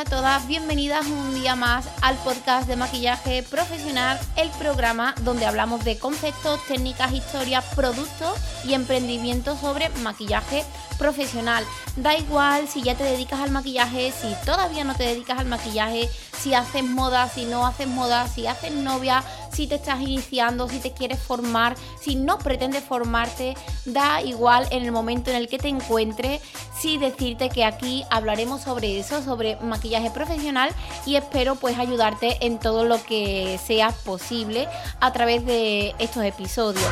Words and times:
a 0.00 0.04
todas, 0.04 0.46
bienvenidas 0.46 1.06
un 1.08 1.34
día 1.34 1.56
más 1.56 1.86
al 2.00 2.16
podcast 2.18 2.66
de 2.66 2.74
maquillaje 2.74 3.42
profesional, 3.42 4.18
el 4.36 4.48
programa 4.52 5.14
donde 5.22 5.44
hablamos 5.44 5.84
de 5.84 5.98
conceptos, 5.98 6.64
técnicas, 6.66 7.12
historias, 7.12 7.66
productos 7.74 8.38
y 8.64 8.72
emprendimientos 8.72 9.60
sobre 9.60 9.90
maquillaje 10.02 10.64
profesional. 10.96 11.64
Da 11.96 12.16
igual 12.16 12.66
si 12.66 12.82
ya 12.82 12.94
te 12.94 13.04
dedicas 13.04 13.40
al 13.40 13.50
maquillaje, 13.50 14.10
si 14.12 14.34
todavía 14.46 14.84
no 14.84 14.94
te 14.94 15.04
dedicas 15.04 15.38
al 15.38 15.46
maquillaje, 15.46 16.08
si 16.40 16.54
haces 16.54 16.84
moda, 16.84 17.28
si 17.28 17.44
no 17.44 17.66
haces 17.66 17.86
moda, 17.86 18.26
si 18.26 18.46
haces 18.46 18.72
novia, 18.72 19.22
si 19.52 19.66
te 19.66 19.74
estás 19.74 20.00
iniciando, 20.00 20.68
si 20.68 20.78
te 20.78 20.92
quieres 20.92 21.18
formar, 21.20 21.76
si 22.00 22.14
no 22.14 22.38
pretendes 22.38 22.82
formarte, 22.82 23.54
da 23.84 24.22
igual 24.22 24.66
en 24.70 24.84
el 24.84 24.92
momento 24.92 25.30
en 25.30 25.36
el 25.36 25.48
que 25.48 25.58
te 25.58 25.68
encuentres, 25.68 26.40
sí 26.78 26.98
decirte 26.98 27.50
que 27.50 27.64
aquí 27.64 28.04
hablaremos 28.10 28.62
sobre 28.62 28.98
eso, 28.98 29.22
sobre 29.22 29.56
maquillaje 29.56 30.10
profesional 30.10 30.70
y 31.04 31.16
espero 31.16 31.56
pues 31.56 31.78
ayudarte 31.78 32.38
en 32.46 32.58
todo 32.58 32.84
lo 32.84 33.02
que 33.02 33.60
sea 33.64 33.90
posible 33.90 34.68
a 35.00 35.12
través 35.12 35.44
de 35.44 35.94
estos 35.98 36.24
episodios. 36.24 36.88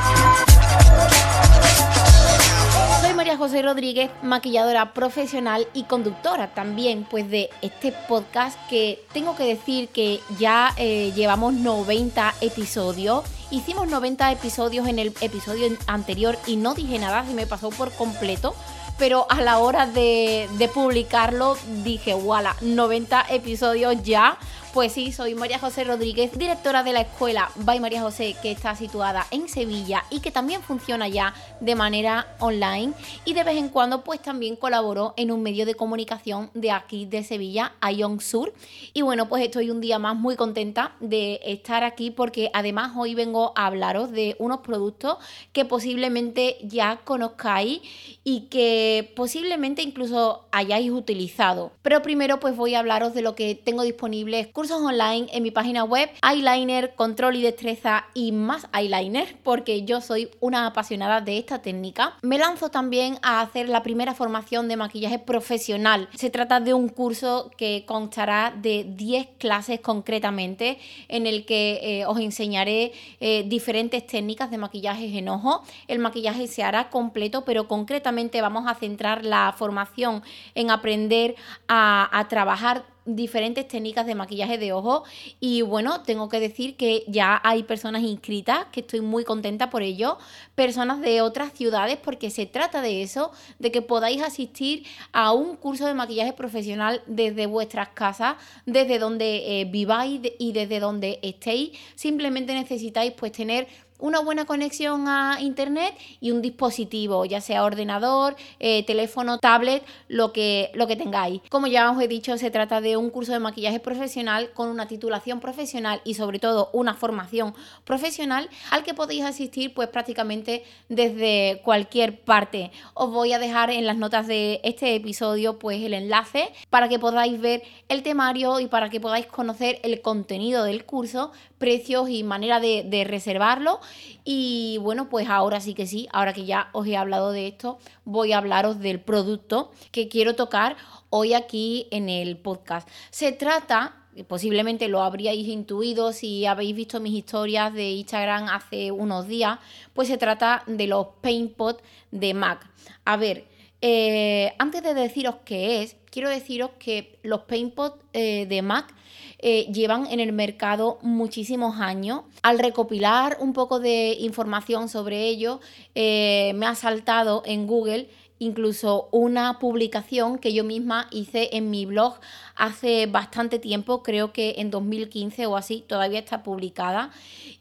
María 3.18 3.36
José 3.36 3.62
Rodríguez, 3.62 4.12
maquilladora 4.22 4.94
profesional 4.94 5.66
y 5.74 5.82
conductora 5.82 6.54
también 6.54 7.04
pues 7.10 7.28
de 7.28 7.50
este 7.62 7.90
podcast 7.90 8.56
que 8.70 9.04
tengo 9.12 9.34
que 9.34 9.42
decir 9.42 9.88
que 9.88 10.20
ya 10.38 10.72
eh, 10.76 11.10
llevamos 11.16 11.54
90 11.54 12.36
episodios. 12.42 13.24
Hicimos 13.50 13.88
90 13.88 14.30
episodios 14.30 14.86
en 14.86 15.00
el 15.00 15.08
episodio 15.20 15.66
anterior 15.88 16.38
y 16.46 16.58
no 16.58 16.76
dije 16.76 17.00
nada, 17.00 17.26
se 17.26 17.34
me 17.34 17.48
pasó 17.48 17.70
por 17.70 17.90
completo 17.90 18.54
pero 18.98 19.26
a 19.30 19.40
la 19.40 19.58
hora 19.58 19.86
de, 19.86 20.48
de, 20.58 20.68
publicarlo 20.68 21.56
dije, 21.84 22.14
voilà, 22.14 22.56
90 22.60 23.26
episodios 23.30 24.02
ya. 24.02 24.38
Pues 24.78 24.92
sí, 24.92 25.10
soy 25.10 25.34
María 25.34 25.58
José 25.58 25.82
Rodríguez, 25.82 26.38
directora 26.38 26.84
de 26.84 26.92
la 26.92 27.00
escuela 27.00 27.50
By 27.56 27.80
María 27.80 28.00
José, 28.00 28.36
que 28.40 28.52
está 28.52 28.76
situada 28.76 29.26
en 29.32 29.48
Sevilla 29.48 30.04
y 30.08 30.20
que 30.20 30.30
también 30.30 30.62
funciona 30.62 31.08
ya 31.08 31.34
de 31.58 31.74
manera 31.74 32.36
online. 32.38 32.92
Y 33.24 33.34
de 33.34 33.42
vez 33.42 33.56
en 33.56 33.70
cuando, 33.70 34.04
pues 34.04 34.22
también 34.22 34.54
colaboro 34.54 35.14
en 35.16 35.32
un 35.32 35.42
medio 35.42 35.66
de 35.66 35.74
comunicación 35.74 36.52
de 36.54 36.70
aquí 36.70 37.06
de 37.06 37.24
Sevilla, 37.24 37.72
Ion 37.92 38.20
Sur. 38.20 38.54
Y 38.94 39.02
bueno, 39.02 39.28
pues 39.28 39.42
estoy 39.42 39.68
un 39.70 39.80
día 39.80 39.98
más 39.98 40.14
muy 40.14 40.36
contenta 40.36 40.92
de 41.00 41.40
estar 41.44 41.82
aquí 41.82 42.12
porque 42.12 42.52
además 42.54 42.92
hoy 42.96 43.16
vengo 43.16 43.52
a 43.56 43.66
hablaros 43.66 44.12
de 44.12 44.36
unos 44.38 44.60
productos 44.60 45.16
que 45.52 45.64
posiblemente 45.64 46.56
ya 46.62 47.00
conozcáis 47.02 47.80
y 48.22 48.42
que 48.42 49.12
posiblemente 49.16 49.82
incluso 49.82 50.44
hayáis 50.52 50.92
utilizado. 50.92 51.72
Pero 51.82 52.00
primero, 52.00 52.38
pues 52.38 52.54
voy 52.54 52.76
a 52.76 52.78
hablaros 52.78 53.12
de 53.12 53.22
lo 53.22 53.34
que 53.34 53.56
tengo 53.56 53.82
disponible 53.82 54.52
cursos 54.52 54.67
online 54.70 55.28
en 55.32 55.42
mi 55.42 55.50
página 55.50 55.84
web, 55.84 56.10
eyeliner, 56.22 56.94
control 56.94 57.36
y 57.36 57.42
destreza 57.42 58.06
y 58.14 58.32
más 58.32 58.66
eyeliner, 58.72 59.36
porque 59.42 59.84
yo 59.84 60.00
soy 60.00 60.30
una 60.40 60.66
apasionada 60.66 61.20
de 61.20 61.38
esta 61.38 61.62
técnica. 61.62 62.16
Me 62.22 62.38
lanzo 62.38 62.70
también 62.70 63.18
a 63.22 63.40
hacer 63.40 63.68
la 63.68 63.82
primera 63.82 64.14
formación 64.14 64.68
de 64.68 64.76
maquillaje 64.76 65.18
profesional. 65.18 66.08
Se 66.14 66.30
trata 66.30 66.60
de 66.60 66.74
un 66.74 66.88
curso 66.88 67.50
que 67.56 67.84
constará 67.86 68.52
de 68.56 68.84
10 68.88 69.28
clases 69.38 69.80
concretamente, 69.80 70.78
en 71.08 71.26
el 71.26 71.44
que 71.44 71.80
eh, 71.82 72.06
os 72.06 72.18
enseñaré 72.18 72.92
eh, 73.20 73.44
diferentes 73.46 74.06
técnicas 74.06 74.50
de 74.50 74.58
maquillaje 74.58 75.18
en 75.18 75.28
ojo. 75.28 75.62
El 75.86 75.98
maquillaje 75.98 76.46
se 76.46 76.62
hará 76.62 76.90
completo, 76.90 77.44
pero 77.44 77.68
concretamente 77.68 78.40
vamos 78.40 78.66
a 78.66 78.74
centrar 78.74 79.24
la 79.24 79.54
formación 79.56 80.22
en 80.54 80.70
aprender 80.70 81.36
a 81.68 82.26
trabajar 82.28 82.84
diferentes 83.16 83.66
técnicas 83.66 84.06
de 84.06 84.14
maquillaje 84.14 84.58
de 84.58 84.72
ojo. 84.72 85.04
Y 85.40 85.62
bueno, 85.62 86.02
tengo 86.02 86.28
que 86.28 86.40
decir 86.40 86.76
que 86.76 87.04
ya 87.06 87.40
hay 87.42 87.62
personas 87.62 88.02
inscritas, 88.02 88.66
que 88.72 88.80
estoy 88.80 89.00
muy 89.00 89.24
contenta 89.24 89.70
por 89.70 89.82
ello, 89.82 90.18
personas 90.54 91.00
de 91.00 91.20
otras 91.20 91.52
ciudades 91.52 91.96
porque 91.96 92.30
se 92.30 92.46
trata 92.46 92.82
de 92.82 93.02
eso, 93.02 93.32
de 93.58 93.72
que 93.72 93.82
podáis 93.82 94.22
asistir 94.22 94.86
a 95.12 95.32
un 95.32 95.56
curso 95.56 95.86
de 95.86 95.94
maquillaje 95.94 96.32
profesional 96.32 97.02
desde 97.06 97.46
vuestras 97.46 97.88
casas, 97.90 98.36
desde 98.66 98.98
donde 98.98 99.60
eh, 99.60 99.64
viváis 99.64 100.20
y 100.38 100.52
desde 100.52 100.80
donde 100.80 101.18
estéis, 101.22 101.70
simplemente 101.94 102.54
necesitáis 102.54 103.12
pues 103.12 103.32
tener 103.32 103.66
una 103.98 104.20
buena 104.20 104.44
conexión 104.44 105.08
a 105.08 105.38
internet 105.40 105.94
y 106.20 106.30
un 106.30 106.40
dispositivo, 106.40 107.24
ya 107.24 107.40
sea 107.40 107.64
ordenador, 107.64 108.36
eh, 108.60 108.84
teléfono, 108.84 109.38
tablet, 109.38 109.84
lo 110.08 110.32
que, 110.32 110.70
lo 110.74 110.86
que 110.86 110.96
tengáis. 110.96 111.42
Como 111.50 111.66
ya 111.66 111.90
os 111.90 112.00
he 112.00 112.08
dicho, 112.08 112.36
se 112.38 112.50
trata 112.50 112.80
de 112.80 112.96
un 112.96 113.10
curso 113.10 113.32
de 113.32 113.40
maquillaje 113.40 113.80
profesional 113.80 114.52
con 114.52 114.68
una 114.68 114.86
titulación 114.86 115.40
profesional 115.40 116.00
y 116.04 116.14
sobre 116.14 116.38
todo 116.38 116.70
una 116.72 116.94
formación 116.94 117.54
profesional 117.84 118.48
al 118.70 118.84
que 118.84 118.94
podéis 118.94 119.24
asistir 119.24 119.74
pues 119.74 119.88
prácticamente 119.88 120.64
desde 120.88 121.60
cualquier 121.64 122.20
parte. 122.20 122.70
Os 122.94 123.10
voy 123.10 123.32
a 123.32 123.38
dejar 123.38 123.70
en 123.70 123.86
las 123.86 123.96
notas 123.96 124.26
de 124.26 124.60
este 124.62 124.94
episodio 124.94 125.58
pues 125.58 125.82
el 125.82 125.94
enlace 125.94 126.52
para 126.70 126.88
que 126.88 126.98
podáis 126.98 127.40
ver 127.40 127.62
el 127.88 128.02
temario 128.02 128.60
y 128.60 128.66
para 128.66 128.90
que 128.90 129.00
podáis 129.00 129.26
conocer 129.26 129.80
el 129.82 130.00
contenido 130.00 130.64
del 130.64 130.84
curso, 130.84 131.32
precios 131.58 132.08
y 132.08 132.22
manera 132.22 132.60
de, 132.60 132.84
de 132.84 133.04
reservarlo 133.04 133.80
y 134.24 134.78
bueno, 134.80 135.08
pues 135.08 135.28
ahora 135.28 135.60
sí 135.60 135.74
que 135.74 135.86
sí, 135.86 136.08
ahora 136.12 136.32
que 136.32 136.44
ya 136.44 136.68
os 136.72 136.86
he 136.86 136.96
hablado 136.96 137.32
de 137.32 137.46
esto, 137.46 137.78
voy 138.04 138.32
a 138.32 138.38
hablaros 138.38 138.78
del 138.80 139.00
producto 139.00 139.70
que 139.90 140.08
quiero 140.08 140.34
tocar 140.34 140.76
hoy 141.10 141.34
aquí 141.34 141.86
en 141.90 142.08
el 142.08 142.36
podcast. 142.36 142.88
Se 143.10 143.32
trata 143.32 143.98
posiblemente 144.26 144.88
lo 144.88 145.02
habríais 145.02 145.46
intuido 145.46 146.12
si 146.12 146.46
habéis 146.46 146.74
visto 146.74 147.00
mis 147.00 147.14
historias 147.14 147.72
de 147.72 147.90
Instagram 147.92 148.48
hace 148.48 148.90
unos 148.90 149.28
días, 149.28 149.58
pues 149.92 150.08
se 150.08 150.18
trata 150.18 150.64
de 150.66 150.86
los 150.86 151.06
PaintPot 151.20 151.82
de 152.10 152.34
MAC. 152.34 152.66
A 153.04 153.16
ver, 153.16 153.44
eh, 153.80 154.54
antes 154.58 154.82
de 154.82 154.94
deciros 154.94 155.36
qué 155.44 155.82
es, 155.82 155.96
quiero 156.10 156.28
deciros 156.28 156.70
que 156.78 157.18
los 157.22 157.42
PaintPot 157.42 158.02
eh, 158.12 158.46
de 158.46 158.62
MAC 158.62 158.92
eh, 159.38 159.70
llevan 159.72 160.06
en 160.06 160.20
el 160.20 160.32
mercado 160.32 160.98
muchísimos 161.02 161.80
años. 161.80 162.22
Al 162.42 162.58
recopilar 162.58 163.38
un 163.40 163.52
poco 163.52 163.78
de 163.78 164.16
información 164.18 164.88
sobre 164.88 165.28
ello, 165.28 165.60
eh, 165.94 166.52
me 166.56 166.66
ha 166.66 166.74
saltado 166.74 167.42
en 167.46 167.66
Google 167.66 168.08
incluso 168.38 169.08
una 169.10 169.58
publicación 169.58 170.38
que 170.38 170.52
yo 170.52 170.64
misma 170.64 171.08
hice 171.10 171.50
en 171.52 171.70
mi 171.70 171.86
blog 171.86 172.14
hace 172.54 173.06
bastante 173.06 173.58
tiempo, 173.58 174.02
creo 174.02 174.32
que 174.32 174.56
en 174.58 174.70
2015 174.70 175.46
o 175.46 175.56
así, 175.56 175.84
todavía 175.86 176.18
está 176.18 176.42
publicada 176.42 177.10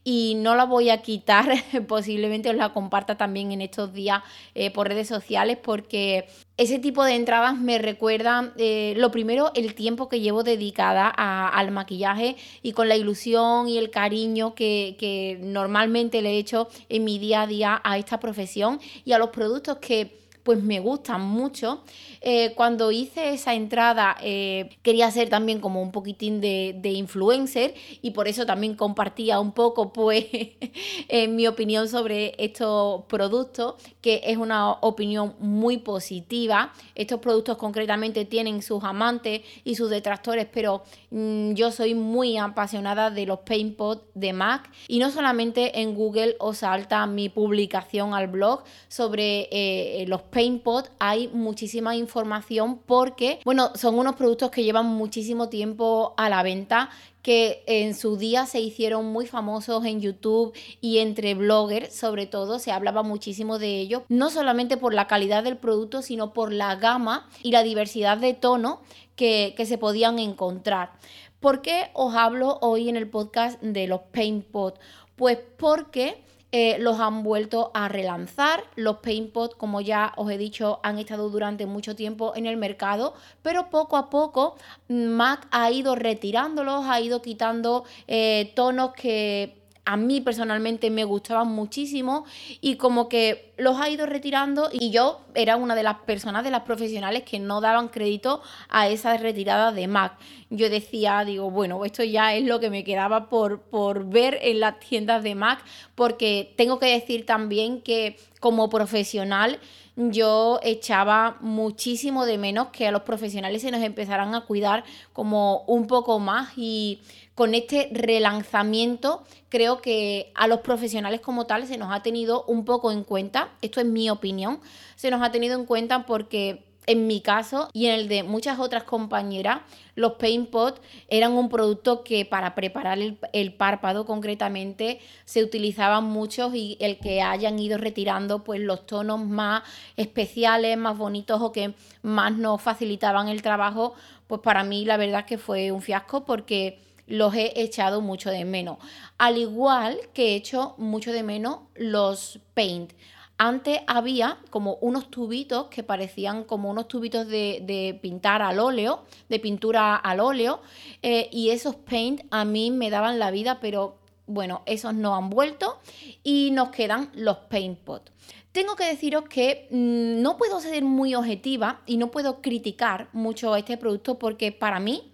y 0.04 0.36
no 0.38 0.56
la 0.56 0.66
voy 0.66 0.90
a 0.90 1.02
quitar, 1.02 1.52
posiblemente 1.88 2.50
os 2.50 2.56
la 2.56 2.74
comparta 2.74 3.16
también 3.16 3.52
en 3.52 3.62
estos 3.62 3.94
días 3.94 4.24
eh, 4.56 4.72
por 4.72 4.88
redes 4.88 5.08
sociales 5.08 5.58
porque 5.62 6.28
ese 6.58 6.80
tipo 6.80 7.04
de 7.04 7.14
entradas 7.14 7.56
me 7.56 7.78
recuerdan, 7.78 8.54
eh, 8.58 8.96
lo 8.98 9.12
primero, 9.12 9.52
el 9.54 9.76
tiempo 9.76 10.10
que 10.10 10.20
llevo 10.20 10.42
dedicada 10.42 11.08
al 11.08 11.70
maquillaje 11.70 12.36
y 12.64 12.72
con 12.72 12.90
la 12.90 12.96
ilusión 12.96 13.68
y 13.68 13.78
el 13.78 13.92
cariño 13.92 14.56
que, 14.56 14.96
que 15.00 15.38
normalmente 15.40 16.24
le 16.24 16.32
he 16.32 16.38
hecho 16.40 16.68
en 16.90 17.04
mi 17.04 17.20
día 17.20 17.44
a 17.44 17.48
día 17.48 17.82
a 17.84 18.00
esta 18.00 18.20
profesión 18.20 18.80
y 19.06 19.12
a 19.12 19.20
los 19.20 19.30
productos 19.30 19.78
que 19.78 20.27
pues 20.48 20.64
me 20.64 20.80
gustan 20.80 21.20
mucho. 21.20 21.84
Eh, 22.22 22.54
cuando 22.56 22.90
hice 22.90 23.34
esa 23.34 23.54
entrada 23.54 24.16
eh, 24.22 24.70
quería 24.82 25.12
ser 25.12 25.28
también 25.28 25.60
como 25.60 25.82
un 25.82 25.92
poquitín 25.92 26.40
de, 26.40 26.80
influencer 26.84 27.76
y 28.02 28.12
por 28.12 28.30
eso 28.30 28.46
también 28.46 28.76
compartía 28.76 29.42
un 29.42 29.52
poco 29.52 29.92
pues 29.92 30.26
mi 31.30 31.48
opinión 31.48 31.90
sobre 31.90 32.34
estos 32.38 33.04
productos, 33.10 33.76
que 34.02 34.22
es 34.24 34.38
una 34.38 34.72
opinión 34.72 35.36
muy 35.40 35.80
positiva. 35.80 36.72
Estos 36.96 37.20
productos 37.20 37.58
concretamente 37.58 38.24
tienen 38.24 38.62
sus 38.62 38.86
amantes 38.86 39.42
y 39.66 39.76
sus 39.76 39.90
detractores, 39.90 40.48
pero 40.50 40.84
mm, 41.12 41.56
yo 41.56 41.74
soy 41.74 41.94
muy 41.94 42.38
apasionada 42.38 43.12
de 43.12 43.26
los 43.26 43.40
PaintPot 43.40 44.12
de 44.14 44.32
MAC 44.32 44.72
y 44.88 45.00
no 45.00 45.12
solamente 45.12 45.82
en 45.82 45.94
Google 45.94 46.38
os 46.40 46.60
salta 46.60 47.06
mi 47.06 47.28
publicación 47.28 48.14
al 48.14 48.28
blog 48.28 48.64
sobre 48.88 49.50
eh, 49.52 50.06
los 50.08 50.22
PaintPot, 50.38 50.92
hay 51.00 51.30
muchísima 51.30 51.96
información 51.96 52.78
porque, 52.86 53.40
bueno, 53.44 53.72
son 53.74 53.98
unos 53.98 54.16
productos 54.16 54.52
que 54.52 54.64
llevan 54.64 54.86
muchísimo 54.86 55.50
tiempo 55.50 56.14
a 56.16 56.30
la 56.30 56.44
venta 56.44 56.92
que 57.24 57.64
en 57.66 57.96
su 57.96 58.18
día 58.18 58.46
se 58.46 58.60
hicieron 58.60 59.08
muy 59.08 59.26
famosos 59.26 59.84
en 59.84 60.00
YouTube 60.00 60.56
y 60.80 61.00
entre 61.00 61.34
bloggers, 61.34 61.92
sobre 61.92 62.28
todo, 62.28 62.60
se 62.60 62.72
hablaba 62.72 63.02
muchísimo 63.02 63.58
de 63.58 63.80
ellos, 63.80 64.04
no 64.10 64.30
solamente 64.30 64.78
por 64.78 64.94
la 64.94 65.08
calidad 65.08 65.44
del 65.44 65.58
producto, 65.58 66.04
sino 66.04 66.34
por 66.34 66.54
la 66.54 66.76
gama 66.76 67.28
y 67.42 67.50
la 67.50 67.64
diversidad 67.64 68.20
de 68.20 68.36
tono 68.36 68.82
que, 69.16 69.56
que 69.58 69.66
se 69.66 69.80
podían 69.80 70.20
encontrar. 70.20 70.92
¿Por 71.40 71.64
qué 71.64 71.90
os 71.96 72.14
hablo 72.14 72.60
hoy 72.62 72.90
en 72.90 72.96
el 72.96 73.10
podcast 73.10 73.60
de 73.64 73.88
los 73.88 74.02
PaintPod? 74.12 74.76
Pues 75.16 75.40
porque 75.58 76.24
eh, 76.52 76.78
los 76.80 77.00
han 77.00 77.24
vuelto 77.24 77.72
a 77.74 77.90
relanzar. 77.90 78.64
Los 78.76 78.98
PaintPod, 78.98 79.52
como 79.52 79.82
ya 79.82 80.14
os 80.16 80.32
he 80.32 80.38
dicho, 80.38 80.80
han 80.84 80.98
estado 80.98 81.30
durante 81.30 81.66
mucho 81.66 81.96
tiempo 81.96 82.34
en 82.36 82.46
el 82.46 82.58
mercado, 82.58 83.14
pero 83.42 83.70
poco 83.70 83.98
a 83.98 84.10
poco 84.10 84.56
Mac 84.88 85.48
ha 85.52 85.72
ido 85.72 85.96
retirándolos, 85.96 86.86
ha 86.86 87.02
ido 87.02 87.22
quitando 87.22 87.84
eh, 88.08 88.54
tonos 88.56 88.94
que 88.94 89.58
a 89.88 89.96
mí 89.96 90.20
personalmente 90.20 90.90
me 90.90 91.06
gustaban 91.06 91.48
muchísimo 91.48 92.26
y 92.60 92.76
como 92.76 93.08
que 93.08 93.54
los 93.58 93.80
ha 93.80 93.90
ido 93.90 94.06
retirando 94.06 94.70
y 94.70 94.92
yo 94.92 95.22
era 95.34 95.56
una 95.56 95.76
de 95.76 95.84
las 95.84 96.00
personas, 96.00 96.44
de 96.44 96.52
las 96.52 96.64
profesionales 96.64 97.24
que 97.24 97.40
no 97.40 97.62
daban 97.62 97.88
crédito 97.88 98.42
a 98.68 98.90
esa 98.90 99.16
retirada 99.16 99.72
de 99.72 99.88
Mac. 99.88 100.18
Yo 100.50 100.70
decía, 100.70 101.24
digo, 101.24 101.50
bueno, 101.50 101.86
esto 101.86 102.04
ya 102.04 102.36
es 102.36 102.44
lo 102.44 102.60
que 102.60 102.70
me 102.70 102.84
quedaba 102.84 103.30
por, 103.30 103.62
por 103.62 104.10
ver 104.10 104.38
en 104.42 104.60
las 104.60 104.78
tiendas 104.82 105.24
de 105.24 105.36
Mac 105.36 105.64
porque 105.96 106.54
tengo 106.58 106.80
que 106.80 106.88
decir 106.88 107.26
también 107.26 107.82
que 107.82 108.18
como 108.42 108.70
profesional 108.70 109.58
yo 109.98 110.60
echaba 110.62 111.38
muchísimo 111.42 112.28
de 112.28 112.38
menos 112.38 112.68
que 112.68 112.88
a 112.88 112.92
los 112.92 113.02
profesionales 113.02 113.64
se 113.64 113.72
nos 113.72 113.82
empezaran 113.82 114.36
a 114.36 114.46
cuidar 114.46 114.84
como 115.12 115.64
un 115.66 115.88
poco 115.88 116.20
más. 116.20 116.54
Y 116.56 117.02
con 117.34 117.56
este 117.56 117.90
relanzamiento 117.92 119.24
creo 119.50 119.82
que 119.82 120.32
a 120.36 120.48
los 120.48 120.60
profesionales 120.60 121.20
como 121.22 121.48
tal 121.48 121.66
se 121.66 121.78
nos 121.78 121.92
ha 121.92 122.04
tenido 122.04 122.44
un 122.46 122.64
poco 122.64 122.92
en 122.92 123.04
cuenta, 123.04 123.50
esto 123.62 123.80
es 123.82 123.88
mi 123.88 124.10
opinión, 124.10 124.60
se 124.96 125.10
nos 125.10 125.22
ha 125.24 125.32
tenido 125.32 125.60
en 125.60 125.66
cuenta 125.66 126.06
porque 126.06 126.67
en 126.88 127.06
mi 127.06 127.20
caso 127.20 127.70
y 127.74 127.88
en 127.88 128.00
el 128.00 128.08
de 128.08 128.24
muchas 128.24 128.60
otras 128.60 128.84
compañeras, 128.84 129.60
los 129.96 130.14
Paint 130.14 130.50
Pot 130.50 130.82
eran 131.10 131.34
un 131.34 131.50
producto 131.50 132.04
que 132.04 132.26
para 132.26 132.56
preparar 132.56 132.98
el, 132.98 133.54
párpado 133.54 134.06
concretamente 134.06 135.00
se 135.26 135.44
utilizaban 135.44 136.06
muchos 136.06 136.56
y 136.56 136.78
el 136.80 136.98
que 136.98 137.22
hayan 137.22 137.60
ido 137.60 137.78
retirando 137.78 138.44
pues 138.44 138.62
los 138.62 138.88
tonos 138.88 139.20
más 139.20 139.64
especiales, 139.98 140.78
más 140.78 140.98
bonitos 140.98 141.42
o 141.42 141.52
que 141.52 141.74
más 142.04 142.32
nos 142.34 142.62
facilitaban 142.62 143.28
el 143.28 143.42
trabajo, 143.42 143.94
pues 144.28 144.40
para 144.42 144.64
mí 144.64 144.86
la 144.86 144.96
verdad 144.96 145.26
que 145.26 145.38
fue 145.38 145.72
un 145.74 145.82
fiasco 145.82 146.24
porque 146.24 146.80
los 147.06 147.34
he 147.36 147.60
echado 147.62 148.00
mucho 148.00 148.30
de 148.30 148.46
menos. 148.46 148.78
Al 149.18 149.38
igual 149.38 149.98
que 150.14 150.30
he 150.30 150.36
hecho 150.36 150.76
mucho 150.78 151.12
de 151.12 151.24
menos 151.24 151.60
los 151.76 152.40
paint. 152.54 152.92
Antes 153.40 153.82
había 153.86 154.40
como 154.50 154.76
unos 154.82 155.12
tubitos 155.12 155.68
que 155.68 155.84
parecían 155.84 156.44
como 156.44 156.72
unos 156.72 156.88
tubitos 156.88 157.28
de, 157.28 158.00
pintar 158.02 158.42
al 158.42 158.60
óleo, 158.60 159.04
de 159.30 159.40
pintura 159.40 159.96
al 159.96 160.20
óleo, 160.20 160.60
eh, 161.04 161.30
y 161.32 161.52
esos 161.52 161.76
paint 161.76 162.22
a 162.32 162.46
mí 162.46 162.72
me 162.72 162.90
daban 162.90 163.20
la 163.20 163.30
vida, 163.30 163.60
pero 163.62 164.00
bueno, 164.26 164.64
esos 164.66 164.94
no 164.94 165.16
han 165.16 165.30
vuelto 165.30 165.80
y 166.24 166.50
nos 166.52 166.70
quedan 166.70 167.12
los 167.14 167.38
paint 167.38 167.78
pot. 167.80 168.12
Tengo 168.52 168.76
que 168.76 168.86
deciros 168.86 169.26
que 169.30 169.68
mm, 169.70 170.22
no 170.22 170.36
puedo 170.38 170.60
ser 170.60 170.84
muy 170.84 171.14
objetiva 171.14 171.82
y 171.86 171.98
no 171.98 172.10
puedo 172.10 172.42
criticar 172.42 173.08
mucho 173.14 173.56
este 173.56 173.78
producto 173.78 174.18
porque 174.18 174.52
para 174.52 174.80
mí 174.80 175.12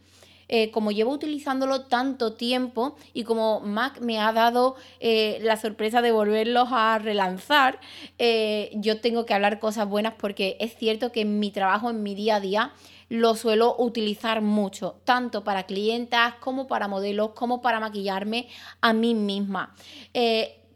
eh, 0.48 0.72
como 0.72 0.92
llevo 0.92 1.12
utilizándolo 1.12 1.86
tanto 1.86 2.34
tiempo 2.34 2.96
y 3.14 3.24
como 3.24 3.62
Mac 3.62 4.00
me 4.02 4.20
ha 4.20 4.32
dado 4.34 4.76
eh, 5.00 5.40
la 5.42 5.58
sorpresa 5.58 6.02
de 6.02 6.12
volverlos 6.12 6.70
a 6.72 7.00
relanzar, 7.00 7.80
eh, 8.18 8.72
yo 8.76 9.00
tengo 9.00 9.26
que 9.26 9.34
hablar 9.34 9.60
cosas 9.60 9.88
buenas 9.88 10.14
porque 10.18 10.58
es 10.60 10.76
cierto 10.76 11.12
que 11.12 11.22
en 11.22 11.40
mi 11.40 11.52
trabajo, 11.52 11.90
en 11.90 12.04
mi 12.04 12.14
día 12.16 12.36
a 12.36 12.40
día, 12.40 12.74
lo 13.10 13.36
suelo 13.36 13.76
utilizar 13.78 14.42
mucho, 14.42 15.00
tanto 15.06 15.44
para 15.44 15.64
clientas 15.64 16.36
como 16.36 16.68
para 16.68 16.88
modelos, 16.88 17.32
como 17.32 17.62
para 17.62 17.80
maquillarme 17.80 18.48
a 18.82 18.94
mí 18.94 19.14
misma. 19.14 19.76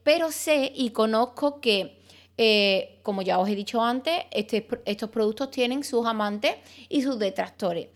pero 0.03 0.31
sé 0.31 0.71
y 0.75 0.91
conozco 0.91 1.59
que 1.59 1.97
como 3.01 3.21
ya 3.21 3.39
os 3.39 3.49
he 3.49 3.55
dicho 3.55 3.81
antes, 3.81 4.13
este, 4.31 4.67
estos 4.85 5.09
productos 5.09 5.49
tienen 5.49 5.83
sus 5.83 6.05
amantes 6.05 6.55
y 6.89 7.01
sus 7.01 7.17
detractores. 7.17 7.87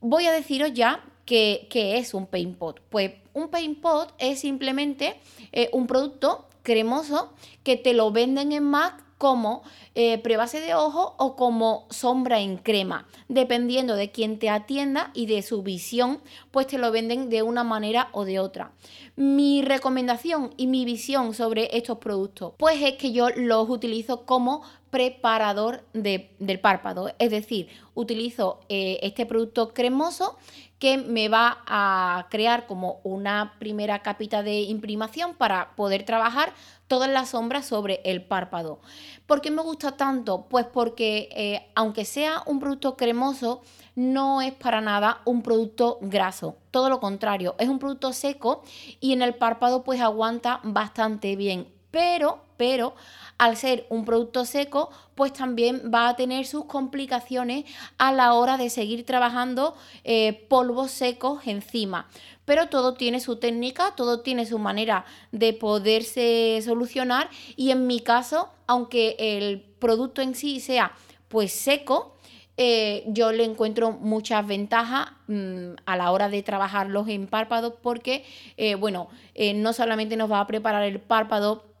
Voy 0.00 0.26
a 0.26 0.32
deciros 0.32 0.72
ya 0.74 1.02
¿Qué, 1.26 1.68
es 1.72 2.14
un 2.14 2.26
paint 2.26 2.56
pot? 2.56 2.80
Pues 2.88 3.12
un 3.34 3.48
paint 3.48 3.80
pot 3.80 4.14
es 4.18 4.40
simplemente 4.40 5.16
eh, 5.52 5.68
un 5.72 5.88
producto 5.88 6.46
cremoso 6.62 7.32
que 7.64 7.76
te 7.76 7.94
lo 7.94 8.12
venden 8.12 8.52
en 8.52 8.62
MAC 8.62 9.04
como 9.18 9.62
eh, 9.94 10.18
prebase 10.18 10.60
de 10.60 10.74
ojo 10.74 11.14
o 11.18 11.36
como 11.36 11.86
sombra 11.90 12.40
en 12.40 12.58
crema. 12.58 13.08
Dependiendo 13.28 13.96
de 13.96 14.12
quién 14.12 14.38
te 14.38 14.50
atienda 14.50 15.10
y 15.14 15.26
de 15.26 15.42
su 15.42 15.62
visión, 15.62 16.20
pues 16.50 16.66
te 16.68 16.78
lo 16.78 16.92
venden 16.92 17.28
de 17.28 17.42
una 17.42 17.64
manera 17.64 18.08
o 18.12 18.24
de 18.24 18.38
otra. 18.38 18.72
Mi 19.16 19.62
recomendación 19.62 20.52
y 20.56 20.66
mi 20.66 20.84
visión 20.84 21.34
sobre 21.34 21.76
estos 21.76 21.98
productos, 21.98 22.52
pues 22.58 22.80
es 22.82 22.92
que 22.94 23.12
yo 23.12 23.30
los 23.30 23.68
utilizo 23.68 24.26
como 24.26 24.62
preparador 24.90 25.84
del 25.92 26.60
párpado. 26.60 27.12
Es 27.18 27.30
decir, 27.30 27.68
utilizo 27.94 28.60
eh, 28.68 28.98
este 29.02 29.26
producto 29.26 29.74
cremoso 29.74 30.36
que 30.78 30.98
me 30.98 31.28
va 31.28 31.62
a 31.66 32.26
crear 32.30 32.66
como 32.66 33.00
una 33.02 33.54
primera 33.58 34.02
capita 34.02 34.42
de 34.42 34.60
imprimación 34.60 35.34
para 35.34 35.74
poder 35.74 36.04
trabajar 36.04 36.52
todas 36.86 37.10
las 37.10 37.30
sombras 37.30 37.66
sobre 37.66 38.00
el 38.04 38.22
párpado. 38.22 38.80
¿Por 39.26 39.40
qué 39.40 39.50
me 39.50 39.62
gusta 39.62 39.96
tanto? 39.96 40.46
Pues 40.48 40.66
porque 40.66 41.28
eh, 41.32 41.66
aunque 41.74 42.04
sea 42.04 42.42
un 42.46 42.60
producto 42.60 42.96
cremoso, 42.96 43.62
no 43.94 44.42
es 44.42 44.52
para 44.52 44.80
nada 44.80 45.22
un 45.24 45.42
producto 45.42 45.98
graso. 46.02 46.56
Todo 46.70 46.90
lo 46.90 47.00
contrario, 47.00 47.54
es 47.58 47.68
un 47.68 47.78
producto 47.78 48.12
seco 48.12 48.62
y 49.00 49.14
en 49.14 49.22
el 49.22 49.34
párpado 49.34 49.82
pues 49.82 50.00
aguanta 50.00 50.60
bastante 50.62 51.34
bien. 51.36 51.68
Pero, 51.90 52.45
pero 52.56 52.94
al 53.38 53.56
ser 53.56 53.86
un 53.90 54.04
producto 54.04 54.44
seco, 54.44 54.90
pues 55.14 55.32
también 55.32 55.90
va 55.92 56.08
a 56.08 56.16
tener 56.16 56.46
sus 56.46 56.64
complicaciones 56.64 57.64
a 57.98 58.12
la 58.12 58.32
hora 58.32 58.56
de 58.56 58.70
seguir 58.70 59.04
trabajando 59.04 59.74
eh, 60.04 60.46
polvos 60.48 60.90
secos 60.90 61.46
encima. 61.46 62.08
Pero 62.44 62.68
todo 62.68 62.94
tiene 62.94 63.20
su 63.20 63.36
técnica, 63.36 63.94
todo 63.96 64.20
tiene 64.20 64.46
su 64.46 64.58
manera 64.58 65.04
de 65.32 65.52
poderse 65.52 66.60
solucionar 66.64 67.28
y 67.56 67.70
en 67.72 67.86
mi 67.86 68.00
caso, 68.00 68.48
aunque 68.66 69.16
el 69.18 69.60
producto 69.78 70.22
en 70.22 70.34
sí 70.34 70.60
sea 70.60 70.92
pues 71.28 71.52
seco, 71.52 72.14
eh, 72.56 73.04
yo 73.08 73.32
le 73.32 73.44
encuentro 73.44 73.92
muchas 73.92 74.46
ventajas 74.46 75.08
mm, 75.26 75.72
a 75.84 75.96
la 75.96 76.10
hora 76.10 76.30
de 76.30 76.42
trabajarlos 76.42 77.08
en 77.08 77.26
párpados 77.26 77.74
porque, 77.82 78.24
eh, 78.56 78.76
bueno, 78.76 79.08
no 79.56 79.72
solamente 79.74 80.16
nos 80.16 80.30
va 80.30 80.40
a 80.40 80.46
preparar 80.46 80.84
el 80.84 81.00
párpado 81.00 81.75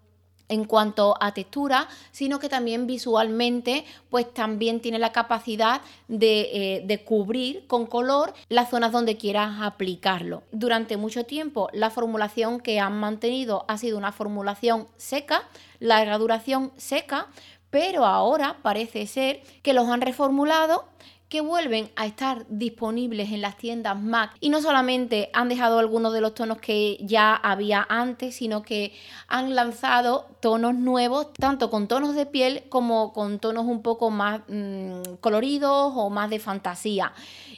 en 0.48 0.64
cuanto 0.64 1.16
a 1.20 1.32
textura, 1.32 1.88
sino 2.12 2.38
que 2.38 2.48
también 2.48 2.86
visualmente, 2.86 3.84
pues 4.10 4.32
también 4.32 4.80
tiene 4.80 4.98
la 4.98 5.12
capacidad 5.12 5.80
de, 6.08 6.84
eh, 6.88 7.04
cubrir 7.04 7.66
con 7.66 7.86
color 7.86 8.32
las 8.48 8.70
zonas 8.70 8.92
donde 8.92 9.16
quieras 9.16 9.60
aplicarlo. 9.60 10.42
Durante 10.52 10.96
mucho 10.96 11.24
tiempo 11.24 11.68
la 11.72 11.90
formulación 11.90 12.60
que 12.60 12.80
han 12.80 12.98
mantenido 12.98 13.64
ha 13.68 13.78
sido 13.78 13.98
una 13.98 14.12
formulación 14.12 14.88
seca, 14.96 15.42
larga 15.78 16.18
duración 16.18 16.72
seca, 16.76 17.28
pero 17.70 18.06
ahora 18.06 18.58
parece 18.62 19.06
ser 19.06 19.42
que 19.62 19.74
los 19.74 19.88
han 19.88 20.00
reformulado 20.00 20.84
que 21.28 21.40
vuelven 21.40 21.90
a 21.96 22.06
estar 22.06 22.46
disponibles 22.48 23.32
en 23.32 23.40
las 23.40 23.56
tiendas 23.56 24.00
MAC 24.00 24.36
y 24.40 24.48
no 24.48 24.62
solamente 24.62 25.30
han 25.32 25.48
dejado 25.48 25.78
algunos 25.78 26.12
de 26.12 26.20
los 26.20 26.34
tonos 26.34 26.58
que 26.58 26.98
ya 27.00 27.34
había 27.34 27.84
antes, 27.88 28.36
sino 28.36 28.62
que 28.62 28.92
han 29.26 29.54
lanzado 29.54 30.28
tonos 30.40 30.74
nuevos, 30.74 31.32
tanto 31.32 31.70
con 31.70 31.88
tonos 31.88 32.14
de 32.14 32.26
piel 32.26 32.64
como 32.68 33.12
con 33.12 33.40
tonos 33.40 33.64
un 33.66 33.82
poco 33.82 34.10
más 34.10 34.42
mm, 34.48 35.16
coloridos 35.20 35.92
o 35.96 36.10
más 36.10 36.30
de 36.30 36.38
fantasía. 36.38 37.12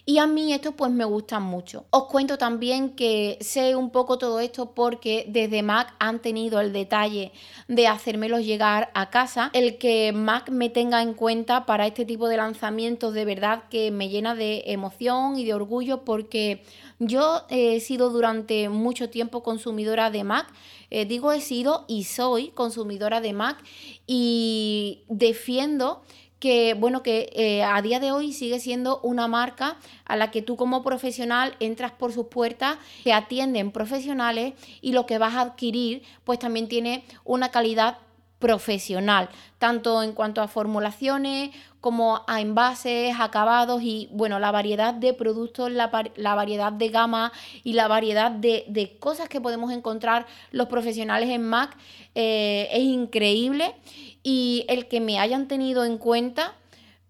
Y 0.06 0.16
a 0.16 0.26
mí 0.26 0.54
esto 0.54 0.72
pues 0.72 0.90
me 0.90 1.04
gusta 1.04 1.38
mucho. 1.38 1.84
Os 1.90 2.04
cuento 2.04 2.38
también 2.38 2.96
que 2.96 3.36
sé 3.42 3.76
un 3.76 3.90
poco 3.90 4.16
todo 4.16 4.40
esto 4.40 4.72
porque 4.74 5.26
desde 5.28 5.62
MAC 5.62 5.94
han 5.98 6.20
tenido 6.20 6.60
el 6.60 6.72
detalle 6.72 7.32
de 7.66 7.86
hacérmelos 7.86 8.46
llegar 8.46 8.90
a 8.94 9.10
casa. 9.10 9.50
El 9.52 9.76
que 9.76 10.12
MAC 10.14 10.48
me 10.48 10.70
tenga 10.70 11.02
en 11.02 11.12
cuenta 11.12 11.66
para 11.66 11.86
este 11.86 12.06
tipo 12.06 12.26
de 12.28 12.38
lanzamientos 12.38 13.12
de 13.12 13.26
verdad 13.26 13.64
que 13.68 13.90
me 13.90 14.08
llena 14.08 14.34
de 14.34 14.64
emoción 14.66 15.38
y 15.38 15.44
de 15.44 15.54
orgullo 15.54 16.04
porque 16.04 16.62
yo 16.98 17.42
he 17.48 17.80
sido 17.80 18.10
durante 18.10 18.68
mucho 18.68 19.10
tiempo 19.10 19.42
consumidora 19.42 20.10
de 20.10 20.24
MAC. 20.24 20.48
Eh, 20.90 21.04
digo 21.04 21.32
he 21.32 21.40
sido 21.40 21.84
y 21.86 22.04
soy 22.04 22.48
consumidora 22.48 23.20
de 23.20 23.32
MAC 23.32 23.58
y 24.06 25.02
defiendo 25.08 26.02
que 26.38 26.74
bueno 26.74 27.02
que 27.02 27.30
eh, 27.34 27.62
a 27.62 27.80
día 27.82 28.00
de 28.00 28.12
hoy 28.12 28.32
sigue 28.32 28.60
siendo 28.60 29.00
una 29.02 29.26
marca 29.26 29.76
a 30.04 30.16
la 30.16 30.30
que 30.30 30.42
tú 30.42 30.56
como 30.56 30.82
profesional 30.82 31.56
entras 31.60 31.92
por 31.92 32.12
sus 32.12 32.26
puertas, 32.26 32.78
te 33.04 33.12
atienden 33.12 33.72
profesionales 33.72 34.54
y 34.80 34.92
lo 34.92 35.06
que 35.06 35.18
vas 35.18 35.34
a 35.34 35.42
adquirir 35.42 36.02
pues 36.24 36.38
también 36.38 36.68
tiene 36.68 37.04
una 37.24 37.50
calidad 37.50 37.98
profesional, 38.38 39.28
tanto 39.58 40.02
en 40.02 40.12
cuanto 40.12 40.40
a 40.40 40.48
formulaciones 40.48 41.50
como 41.80 42.22
a 42.26 42.40
envases, 42.40 43.14
acabados 43.18 43.82
y 43.82 44.08
bueno, 44.12 44.38
la 44.38 44.50
variedad 44.50 44.94
de 44.94 45.12
productos, 45.14 45.70
la, 45.70 45.88
variedad 45.88 46.72
de 46.72 46.88
gama 46.88 47.32
y 47.64 47.72
la 47.74 47.88
variedad 47.88 48.30
de, 48.30 48.96
cosas 49.00 49.28
que 49.28 49.40
podemos 49.40 49.72
encontrar 49.72 50.26
los 50.50 50.68
profesionales 50.68 51.28
en 51.30 51.44
MAC 51.44 51.76
eh, 52.14 52.68
es 52.72 52.82
increíble 52.82 53.74
y 54.22 54.64
el 54.68 54.88
que 54.88 55.00
me 55.00 55.18
hayan 55.18 55.46
tenido 55.46 55.84
en 55.84 55.98
cuenta 55.98 56.54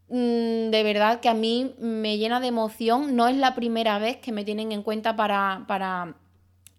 mm, 0.09 0.71
de 0.71 0.83
verdad 0.83 1.21
que 1.21 1.29
a 1.29 1.35
mí 1.35 1.75
me 1.79 2.19
llena 2.19 2.41
de 2.41 2.49
emoción. 2.49 3.17
No 3.17 3.29
es 3.29 3.37
la 3.37 3.55
primera 3.55 3.99
vez 3.99 4.19
que 4.19 4.33
me 4.33 4.45
tienen 4.45 4.73
en 4.73 4.83
cuenta 4.83 5.17
para, 5.17 5.65
para 5.67 6.15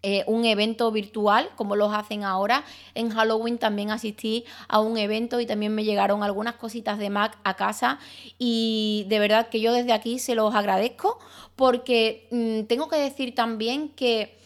eh, 0.01 0.23
un 0.27 0.45
evento 0.45 0.91
virtual, 0.91 1.49
como 1.55 1.75
los 1.75 1.93
hacen 1.93 2.23
ahora. 2.23 2.63
En 2.95 3.09
Halloween 3.09 3.57
también 3.57 3.91
asistí 3.91 4.45
a 4.67 4.79
un 4.79 4.97
evento 4.97 5.41
y 5.41 5.45
también 5.45 5.75
me 5.75 5.83
llegaron 5.83 6.23
algunas 6.23 6.55
cositas 6.55 6.99
de 6.99 7.09
Mac 7.09 7.37
a 7.43 7.55
casa. 7.55 7.99
Y 8.37 9.05
de 9.09 9.19
verdad 9.19 9.49
que 9.49 9.59
yo 9.59 9.73
desde 9.73 9.91
aquí 9.91 10.19
se 10.19 10.35
los 10.35 10.55
agradezco 10.55 11.19
porque 11.55 12.27
mm, 12.31 12.67
tengo 12.67 12.87
que 12.87 12.95
decir 12.95 13.35
también 13.35 13.89
que 13.89 14.37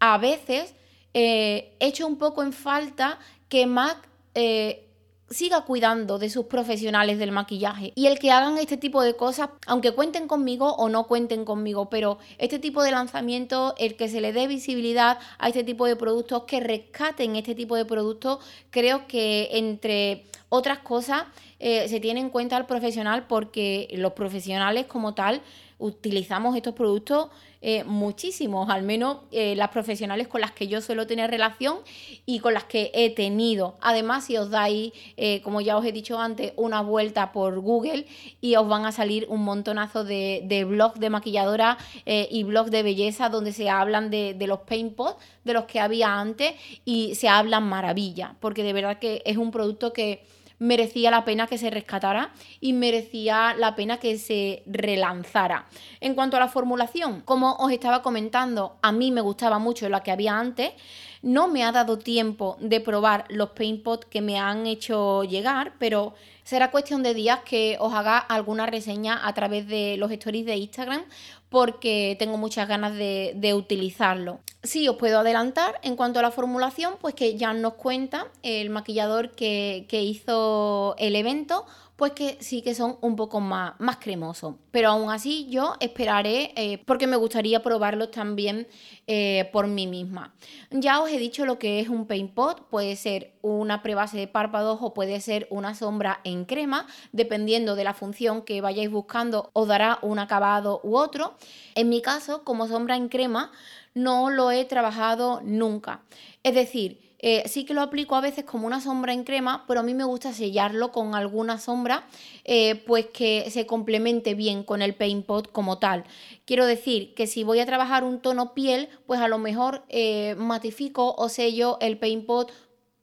a 0.00 0.18
veces 0.18 0.74
eh, 1.14 1.74
echo 1.80 2.06
un 2.06 2.18
poco 2.18 2.42
en 2.42 2.52
falta 2.52 3.18
que 3.48 3.66
Mac 3.66 4.08
eh, 4.34 4.87
siga 5.30 5.62
cuidando 5.62 6.18
de 6.18 6.30
sus 6.30 6.46
profesionales 6.46 7.18
del 7.18 7.32
maquillaje. 7.32 7.92
Y 7.94 8.06
el 8.06 8.18
que 8.18 8.30
hagan 8.30 8.58
este 8.58 8.76
tipo 8.76 9.02
de 9.02 9.14
cosas, 9.14 9.50
aunque 9.66 9.92
cuenten 9.92 10.26
conmigo 10.26 10.74
o 10.74 10.88
no 10.88 11.04
cuenten 11.04 11.44
conmigo, 11.44 11.90
pero 11.90 12.18
este 12.38 12.58
tipo 12.58 12.82
de 12.82 12.90
lanzamiento, 12.90 13.74
el 13.78 13.96
que 13.96 14.08
se 14.08 14.20
le 14.20 14.32
dé 14.32 14.46
visibilidad 14.46 15.18
a 15.38 15.48
este 15.48 15.64
tipo 15.64 15.86
de 15.86 15.96
productos, 15.96 16.44
que 16.44 16.60
rescaten 16.60 17.36
este 17.36 17.54
tipo 17.54 17.76
de 17.76 17.84
productos, 17.84 18.38
creo 18.70 19.06
que 19.06 19.50
entre 19.52 20.24
otras 20.48 20.78
cosas 20.78 21.24
eh, 21.58 21.88
se 21.88 22.00
tiene 22.00 22.20
en 22.20 22.30
cuenta 22.30 22.56
al 22.56 22.66
profesional 22.66 23.26
porque 23.26 23.88
los 23.92 24.12
profesionales 24.12 24.86
como 24.86 25.14
tal 25.14 25.42
utilizamos 25.78 26.56
estos 26.56 26.74
productos 26.74 27.28
eh, 27.60 27.82
muchísimos, 27.82 28.70
al 28.70 28.84
menos 28.84 29.18
eh, 29.32 29.56
las 29.56 29.70
profesionales 29.70 30.28
con 30.28 30.40
las 30.40 30.52
que 30.52 30.68
yo 30.68 30.80
suelo 30.80 31.08
tener 31.08 31.28
relación 31.28 31.78
y 32.24 32.38
con 32.38 32.54
las 32.54 32.64
que 32.64 32.92
he 32.94 33.10
tenido. 33.10 33.76
Además, 33.80 34.26
si 34.26 34.36
os 34.36 34.50
dais, 34.50 34.92
eh, 35.16 35.40
como 35.42 35.60
ya 35.60 35.76
os 35.76 35.84
he 35.84 35.90
dicho 35.90 36.20
antes, 36.20 36.52
una 36.54 36.82
vuelta 36.82 37.32
por 37.32 37.58
Google 37.58 38.06
y 38.40 38.54
os 38.54 38.68
van 38.68 38.86
a 38.86 38.92
salir 38.92 39.26
un 39.28 39.42
montonazo 39.42 40.04
de, 40.04 40.42
de 40.44 40.64
blogs 40.64 41.00
de 41.00 41.10
maquilladora 41.10 41.78
y 42.06 42.44
blogs 42.44 42.70
de 42.70 42.82
belleza 42.82 43.28
donde 43.28 43.52
se 43.52 43.68
hablan 43.68 44.10
de, 44.10 44.34
de 44.34 44.46
los 44.46 44.60
paint 44.60 44.94
pots, 44.94 45.16
de 45.44 45.52
los 45.52 45.64
que 45.64 45.80
había 45.80 46.20
antes 46.20 46.54
y 46.84 47.14
se 47.16 47.28
hablan 47.28 47.64
maravilla, 47.64 48.36
porque 48.40 48.62
de 48.62 48.72
verdad 48.72 48.98
que 48.98 49.22
es 49.24 49.36
un 49.36 49.50
producto 49.50 49.92
que 49.92 50.22
merecía 50.58 51.10
la 51.10 51.24
pena 51.24 51.46
que 51.46 51.58
se 51.58 51.70
rescatara 51.70 52.30
y 52.60 52.72
merecía 52.72 53.54
la 53.56 53.74
pena 53.76 53.98
que 53.98 54.18
se 54.18 54.62
relanzara. 54.66 55.66
En 56.00 56.14
cuanto 56.14 56.36
a 56.36 56.40
la 56.40 56.48
formulación, 56.48 57.20
como 57.22 57.54
os 57.54 57.72
estaba 57.72 58.02
comentando, 58.02 58.76
a 58.82 58.92
mí 58.92 59.10
me 59.10 59.20
gustaba 59.20 59.58
mucho 59.58 59.88
la 59.88 60.02
que 60.02 60.10
había 60.10 60.38
antes. 60.38 60.72
No 61.20 61.48
me 61.48 61.64
ha 61.64 61.72
dado 61.72 61.98
tiempo 61.98 62.56
de 62.60 62.80
probar 62.80 63.24
los 63.28 63.50
paint 63.50 63.82
pots 63.82 64.06
que 64.06 64.20
me 64.20 64.38
han 64.38 64.66
hecho 64.66 65.24
llegar, 65.24 65.72
pero 65.78 66.14
será 66.44 66.70
cuestión 66.70 67.02
de 67.02 67.12
días 67.12 67.40
que 67.44 67.76
os 67.80 67.92
haga 67.92 68.18
alguna 68.18 68.66
reseña 68.66 69.26
a 69.26 69.34
través 69.34 69.66
de 69.66 69.96
los 69.98 70.10
stories 70.12 70.46
de 70.46 70.56
Instagram 70.56 71.02
porque 71.48 72.16
tengo 72.18 72.36
muchas 72.36 72.68
ganas 72.68 72.94
de, 72.94 73.54
utilizarlo. 73.54 74.40
Sí, 74.62 74.88
os 74.88 74.96
puedo 74.96 75.20
adelantar 75.20 75.78
en 75.82 75.96
cuanto 75.96 76.18
a 76.18 76.22
la 76.22 76.30
formulación, 76.30 76.94
pues 77.00 77.14
que 77.14 77.36
ya 77.36 77.52
nos 77.54 77.74
cuenta 77.74 78.26
el 78.42 78.70
maquillador 78.70 79.30
que, 79.30 79.86
que 79.88 80.02
hizo 80.02 80.94
el 80.98 81.16
evento 81.16 81.64
pues 81.98 82.12
que 82.12 82.36
sí 82.38 82.62
que 82.62 82.76
son 82.76 82.96
un 83.00 83.16
poco 83.16 83.40
más, 83.40 83.74
más 83.80 83.96
cremosos. 83.96 84.54
Pero 84.70 84.90
aún 84.90 85.10
así 85.10 85.48
yo 85.50 85.74
esperaré 85.80 86.52
eh, 86.54 86.80
porque 86.86 87.08
me 87.08 87.16
gustaría 87.16 87.60
probarlos 87.60 88.12
también 88.12 88.68
eh, 89.08 89.50
por 89.52 89.66
mí 89.66 89.88
misma. 89.88 90.32
Ya 90.70 91.00
os 91.00 91.10
he 91.10 91.18
dicho 91.18 91.44
lo 91.44 91.58
que 91.58 91.80
es 91.80 91.88
un 91.88 92.06
paint 92.06 92.32
pot, 92.32 92.68
puede 92.68 92.94
ser 92.94 93.32
una 93.42 93.82
prebase 93.82 94.16
de 94.16 94.28
párpados 94.28 94.78
o 94.80 94.94
puede 94.94 95.20
ser 95.20 95.48
una 95.50 95.74
sombra 95.74 96.20
en 96.22 96.44
crema, 96.44 96.86
dependiendo 97.10 97.74
de 97.74 97.82
la 97.82 97.94
función 97.94 98.42
que 98.42 98.60
vayáis 98.60 98.92
buscando, 98.92 99.50
os 99.52 99.66
dará 99.66 99.98
un 100.02 100.20
acabado 100.20 100.80
u 100.84 100.96
otro. 100.96 101.34
En 101.74 101.88
mi 101.88 102.00
caso, 102.00 102.44
como 102.44 102.68
sombra 102.68 102.94
en 102.94 103.08
crema, 103.08 103.50
no 103.94 104.30
lo 104.30 104.52
he 104.52 104.64
trabajado 104.66 105.40
nunca. 105.42 106.02
Es 106.44 106.54
decir, 106.54 107.07
eh, 107.18 107.42
sí 107.48 107.64
que 107.64 107.74
lo 107.74 107.82
aplico 107.82 108.14
a 108.14 108.20
veces 108.20 108.44
como 108.44 108.66
una 108.66 108.80
sombra 108.80 109.12
en 109.12 109.24
crema, 109.24 109.64
pero 109.66 109.80
a 109.80 109.82
mí 109.82 109.94
me 109.94 110.04
gusta 110.04 110.32
sellarlo 110.32 110.92
con 110.92 111.14
alguna 111.14 111.58
sombra, 111.58 112.06
eh, 112.44 112.76
pues 112.86 113.06
que 113.06 113.50
se 113.50 113.66
complemente 113.66 114.34
bien 114.34 114.62
con 114.62 114.82
el 114.82 114.94
paint 114.94 115.26
pot 115.26 115.50
como 115.50 115.78
tal. 115.78 116.04
Quiero 116.44 116.66
decir 116.66 117.14
que 117.14 117.26
si 117.26 117.42
voy 117.44 117.60
a 117.60 117.66
trabajar 117.66 118.04
un 118.04 118.20
tono 118.20 118.54
piel, 118.54 118.88
pues 119.06 119.20
a 119.20 119.28
lo 119.28 119.38
mejor 119.38 119.82
eh, 119.88 120.36
matifico 120.38 121.14
o 121.16 121.28
sello 121.28 121.78
el 121.80 121.98
paint 121.98 122.24
pot 122.24 122.52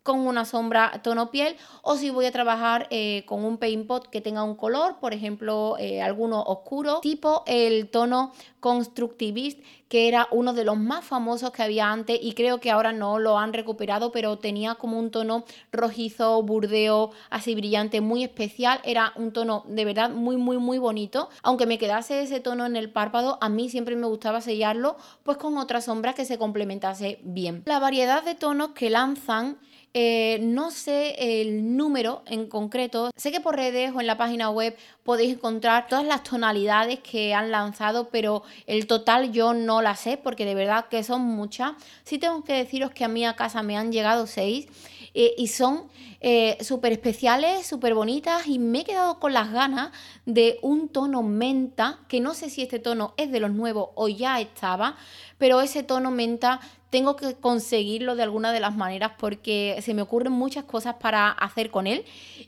con 0.06 0.20
una 0.20 0.46
sombra 0.46 1.02
tono 1.04 1.32
piel 1.32 1.56
o 1.82 1.98
si 1.98 2.12
voy 2.12 2.28
a 2.28 2.32
trabajar 2.32 2.86
eh, 2.92 3.24
con 3.26 3.44
un 3.44 3.58
paint 3.58 3.88
pot 3.88 4.08
que 4.08 4.22
tenga 4.22 4.44
un 4.44 4.56
color, 4.56 5.00
por 5.00 5.16
ejemplo, 5.16 5.78
eh, 5.80 6.00
alguno 6.00 6.44
oscuro, 6.44 7.00
tipo 7.02 7.42
el 7.48 7.90
tono 7.90 8.32
Constructivist, 8.60 9.60
que 9.90 10.08
era 10.08 10.28
uno 10.32 10.54
de 10.54 10.64
los 10.64 10.78
más 10.78 11.06
famosos 11.06 11.52
que 11.52 11.64
había 11.64 11.92
antes 11.92 12.20
y 12.22 12.34
creo 12.34 12.60
que 12.60 12.70
ahora 12.70 12.94
no 12.94 13.18
lo 13.18 13.40
han 13.40 13.54
recuperado, 13.54 14.12
pero 14.12 14.38
tenía 14.38 14.76
como 14.76 15.00
un 15.00 15.10
tono 15.10 15.44
rojizo, 15.72 16.42
burdeo, 16.44 17.12
así 17.30 17.56
brillante, 17.56 18.02
muy 18.02 18.24
especial. 18.24 18.82
Era 18.84 19.12
un 19.16 19.34
tono 19.34 19.64
de 19.68 19.86
verdad 19.86 20.10
muy, 20.12 20.38
muy, 20.38 20.58
muy 20.58 20.78
bonito. 20.78 21.30
Aunque 21.42 21.66
me 21.66 21.78
quedase 21.78 22.22
ese 22.22 22.40
tono 22.40 22.66
en 22.66 22.76
el 22.76 22.92
párpado, 22.92 23.38
a 23.42 23.50
mí 23.50 23.70
siempre 23.70 23.96
me 23.96 24.08
gustaba 24.08 24.42
sellarlo 24.42 24.98
pues 25.24 25.38
con 25.38 25.58
otra 25.58 25.82
sombra 25.82 26.14
que 26.14 26.26
se 26.26 26.38
complementase 26.38 27.20
bien. 27.24 27.64
La 27.66 27.80
variedad 27.80 28.24
de 28.24 28.36
tonos 28.36 28.70
que 28.70 28.90
lanzan 28.92 29.58
eh, 29.98 30.40
no 30.42 30.72
sé 30.72 31.16
el 31.42 31.78
número 31.78 32.22
en 32.26 32.48
concreto. 32.48 33.12
Sé 33.16 33.32
que 33.32 33.40
por 33.40 33.56
redes 33.56 33.94
o 33.96 34.02
en 34.02 34.08
la 34.08 34.18
página 34.18 34.50
web 34.50 34.76
podéis 35.04 35.36
encontrar 35.36 35.88
todas 35.88 36.04
las 36.04 36.22
tonalidades 36.22 37.00
que 37.00 37.34
han 37.34 37.50
lanzado, 37.50 38.10
pero 38.10 38.44
el 38.68 38.88
total 38.88 39.32
yo 39.32 39.54
no 39.54 39.82
la 39.82 39.96
sé 39.96 40.18
porque 40.18 40.44
de 40.44 40.54
verdad 40.54 40.88
que 40.90 41.02
son 41.02 41.22
muchas. 41.22 41.76
Sí 42.04 42.18
tengo 42.18 42.44
que 42.44 42.52
deciros 42.52 42.92
que 42.92 43.06
a 43.06 43.08
mí 43.08 43.26
a 43.26 43.38
casa 43.38 43.64
me 43.64 43.78
han 43.78 43.94
llegado 43.94 44.28
seis 44.28 44.68
eh, 45.14 45.34
y 45.38 45.48
son 45.48 45.86
eh, 46.20 46.58
súper 46.60 46.92
especiales, 46.92 47.66
súper 47.66 47.94
bonitas 47.94 48.48
y 48.48 48.60
me 48.60 48.80
he 48.80 48.84
quedado 48.84 49.18
con 49.18 49.32
las 49.32 49.50
ganas 49.54 49.92
de 50.26 50.60
un 50.62 50.90
tono 50.90 51.24
menta, 51.24 52.00
que 52.10 52.20
no 52.20 52.34
sé 52.34 52.50
si 52.50 52.64
este 52.64 52.80
tono 52.80 53.14
es 53.16 53.32
de 53.32 53.40
los 53.40 53.52
nuevos 53.52 53.92
o 53.96 54.10
ya 54.10 54.42
estaba, 54.42 54.98
pero 55.38 55.62
ese 55.62 55.84
tono 55.84 56.12
menta 56.12 56.60
tengo 56.96 57.18
que 57.18 57.34
conseguirlo 57.34 58.16
de 58.16 58.24
alguna 58.24 58.54
de 58.54 58.62
las 58.62 58.74
maneras 58.74 59.12
porque 59.20 59.78
se 59.82 59.94
me 59.94 60.02
ocurren 60.02 60.32
muchas 60.32 60.64
cosas 60.64 60.96
para 60.96 61.30
hacer 61.30 61.70
con 61.70 61.88
él. 61.88 62.06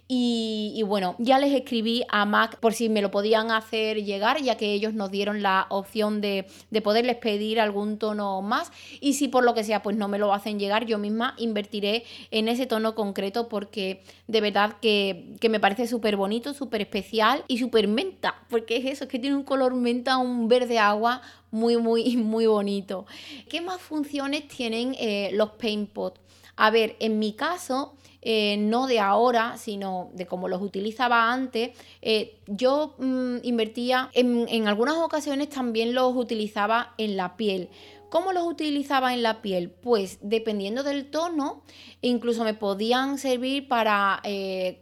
Y, 0.07 0.81
bueno, 0.87 1.15
ya 1.19 1.37
les 1.37 1.53
escribí 1.53 2.05
a 2.07 2.23
Mac 2.23 2.57
por 2.61 2.73
si 2.73 2.87
me 2.87 3.01
lo 3.01 3.11
podían 3.11 3.51
hacer 3.51 4.05
llegar, 4.05 4.41
ya 4.41 4.55
que 4.55 4.71
ellos 4.71 4.93
nos 4.93 5.11
dieron 5.11 5.41
la 5.41 5.65
opción 5.67 6.21
de, 6.21 6.45
poderles 6.81 7.17
pedir 7.17 7.59
algún 7.59 7.97
tono 7.97 8.41
más. 8.41 8.71
Y 9.01 9.15
si 9.15 9.27
por 9.27 9.43
lo 9.43 9.53
que 9.53 9.65
sea, 9.65 9.83
pues 9.83 9.97
no 9.97 10.07
me 10.07 10.17
lo 10.17 10.33
hacen 10.33 10.59
llegar, 10.59 10.85
yo 10.85 10.97
misma 10.97 11.33
invertiré 11.37 12.05
en 12.31 12.47
ese 12.47 12.67
tono 12.67 12.95
concreto 12.95 13.49
porque 13.49 14.01
de 14.27 14.39
verdad 14.39 14.77
que, 14.81 15.35
que 15.41 15.49
me 15.49 15.59
parece 15.59 15.87
súper 15.87 16.15
bonito, 16.15 16.53
súper 16.53 16.79
especial 16.79 17.43
y 17.49 17.57
súper 17.57 17.89
menta, 17.89 18.35
porque 18.49 18.77
es 18.77 18.85
eso, 18.85 19.03
es 19.03 19.09
que 19.09 19.19
tiene 19.19 19.35
un 19.35 19.43
color 19.43 19.75
menta, 19.75 20.17
un 20.17 20.47
verde 20.47 20.79
agua 20.79 21.21
muy, 21.51 21.77
muy, 21.77 22.17
muy 22.17 22.47
bonito. 22.47 23.05
¿Qué 23.49 23.61
más 23.61 23.81
funciones 23.81 24.47
tienen 24.47 24.95
eh, 24.99 25.29
los 25.33 25.51
paint 25.51 25.89
pots? 25.89 26.19
A 26.55 26.71
ver, 26.71 26.95
en 26.99 27.19
mi 27.19 27.33
caso, 27.33 27.93
eh, 28.21 28.57
no 28.57 28.87
de 28.87 28.99
ahora, 28.99 29.57
sino 29.57 30.09
de 30.13 30.25
cómo 30.25 30.47
los 30.47 30.61
utilizaba 30.61 31.31
antes, 31.31 31.77
eh, 32.01 32.39
yo 32.47 32.95
mm, 32.97 33.37
invertía, 33.43 34.09
en, 34.13 34.47
en 34.49 34.67
algunas 34.67 34.97
ocasiones 34.97 35.49
también 35.49 35.93
los 35.93 36.15
utilizaba 36.15 36.95
en 36.97 37.15
la 37.15 37.37
piel. 37.37 37.69
¿Cómo 38.09 38.31
los 38.31 38.47
utilizaba 38.47 39.13
en 39.13 39.21
la 39.21 39.41
piel? 39.41 39.69
Pues 39.69 40.17
dependiendo 40.21 40.81
del 40.81 41.11
tono, 41.11 41.61
incluso 42.01 42.45
me 42.45 42.53
podían 42.53 43.17
servir 43.17 43.67
para 43.67 44.21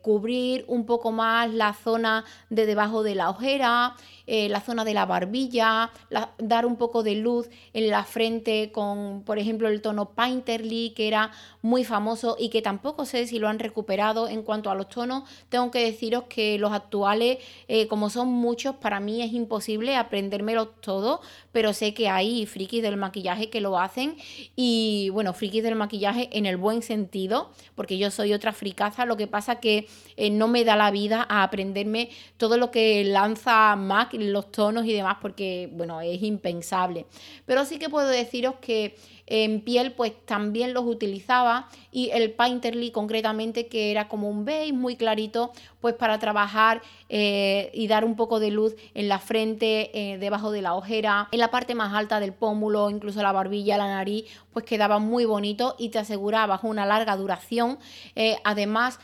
cubrir 0.04 0.64
un 0.68 0.86
poco 0.86 1.12
más 1.12 1.52
la 1.52 1.74
zona 1.74 2.24
de 2.52 2.68
debajo 2.68 3.02
de 3.02 3.16
la 3.16 3.32
ojera, 3.32 3.96
eh, 4.28 4.50
la 4.50 4.62
zona 4.62 4.84
de 4.86 4.94
la 4.94 5.06
barbilla, 5.06 5.92
dar 6.38 6.66
un 6.66 6.76
poco 6.76 7.04
de 7.04 7.16
luz 7.16 7.50
en 7.74 7.90
la 7.90 8.04
frente 8.04 8.72
con, 8.72 9.24
por 9.24 9.40
ejemplo, 9.40 9.68
el 9.68 9.82
tono 9.82 10.10
Painterly, 10.10 10.92
que 10.92 11.08
era 11.08 11.32
muy 11.62 11.84
famoso 11.84 12.36
y 12.40 12.50
que 12.50 12.62
tampoco 12.62 13.06
sé 13.06 13.28
si 13.28 13.40
lo 13.40 13.48
han 13.48 13.60
recuperado. 13.60 14.28
En 14.28 14.44
cuanto 14.44 14.70
a 14.70 14.76
los 14.76 14.90
tonos, 14.90 15.24
tengo 15.50 15.72
que 15.72 15.80
deciros 15.80 16.24
que 16.30 16.58
los 16.58 16.72
actuales, 16.72 17.38
eh, 17.68 17.88
como 17.88 18.10
son 18.10 18.30
muchos, 18.30 18.76
para 18.76 19.00
mí 19.00 19.22
es 19.22 19.34
imposible 19.34 19.96
aprendérmelos 19.96 20.70
todos, 20.82 21.20
pero 21.52 21.74
sé 21.74 21.94
que 21.94 22.10
hay 22.10 22.46
frikis 22.46 22.82
del 22.82 22.98
maquillaje 22.98 23.50
que 23.50 23.62
lo 23.62 23.78
hacen 23.78 24.16
y, 24.56 25.10
bueno, 25.12 25.34
frikis 25.34 25.64
del 25.64 25.76
maquillaje 25.76 26.30
en 26.32 26.46
el 26.46 26.58
buen 26.58 26.82
sentido, 26.82 27.52
porque 27.76 27.98
yo 27.98 28.12
soy 28.12 28.34
otra 28.34 28.54
fricaza, 28.54 29.06
lo 29.06 29.18
que 29.18 29.28
pasa 29.28 29.60
que 29.60 29.88
eh, 30.18 30.30
no 30.30 30.48
me 30.48 30.64
da 30.64 30.76
la 30.76 30.92
vida 30.92 31.26
a 31.30 31.44
aprenderme 31.44 32.10
todo 32.38 32.58
lo 32.58 32.72
que 32.72 33.04
lanza 33.04 33.76
Mac, 33.76 34.15
los 34.18 34.52
tonos 34.52 34.86
y 34.86 34.94
demás, 34.94 35.18
porque, 35.22 35.70
bueno, 35.74 36.02
es 36.02 36.22
impensable. 36.22 37.06
Pero 37.46 37.66
sí 37.66 37.80
que 37.80 37.90
puedo 37.90 38.08
deciros 38.08 38.56
que 38.62 38.96
en 39.28 39.62
piel 39.62 39.94
pues 39.94 40.14
también 40.26 40.74
los 40.74 40.86
utilizaba 40.86 41.68
y 41.92 42.10
el 42.12 42.32
Painterly 42.32 42.92
concretamente 42.92 43.68
que 43.68 43.92
era 43.92 44.08
como 44.08 44.30
un 44.30 44.46
beige 44.46 44.74
muy 44.74 44.96
clarito 44.96 45.52
pues 45.82 45.96
para 45.96 46.20
trabajar 46.20 46.82
eh, 47.10 47.72
y 47.74 47.88
dar 47.88 48.06
un 48.06 48.16
poco 48.16 48.40
de 48.40 48.52
luz 48.52 48.76
en 48.94 49.08
la 49.08 49.20
frente, 49.20 49.92
eh, 49.94 50.18
debajo 50.18 50.52
de 50.52 50.62
la 50.62 50.76
ojera, 50.76 51.28
en 51.32 51.40
la 51.40 51.52
parte 51.52 51.76
más 51.76 51.94
alta 51.94 52.20
del 52.20 52.34
pómulo, 52.34 52.90
incluso 52.90 53.22
la 53.22 53.32
barbilla, 53.32 53.78
la 53.78 53.88
nariz, 53.88 54.26
pues 54.52 54.66
quedaba 54.66 55.00
muy 55.00 55.26
bonito 55.26 55.76
y 55.78 55.90
te 55.90 56.00
aseguraba 56.00 56.60
una 56.64 56.86
larga 56.86 57.16
duración. 57.16 57.78
Eh, 58.16 58.38
además, 58.44 59.00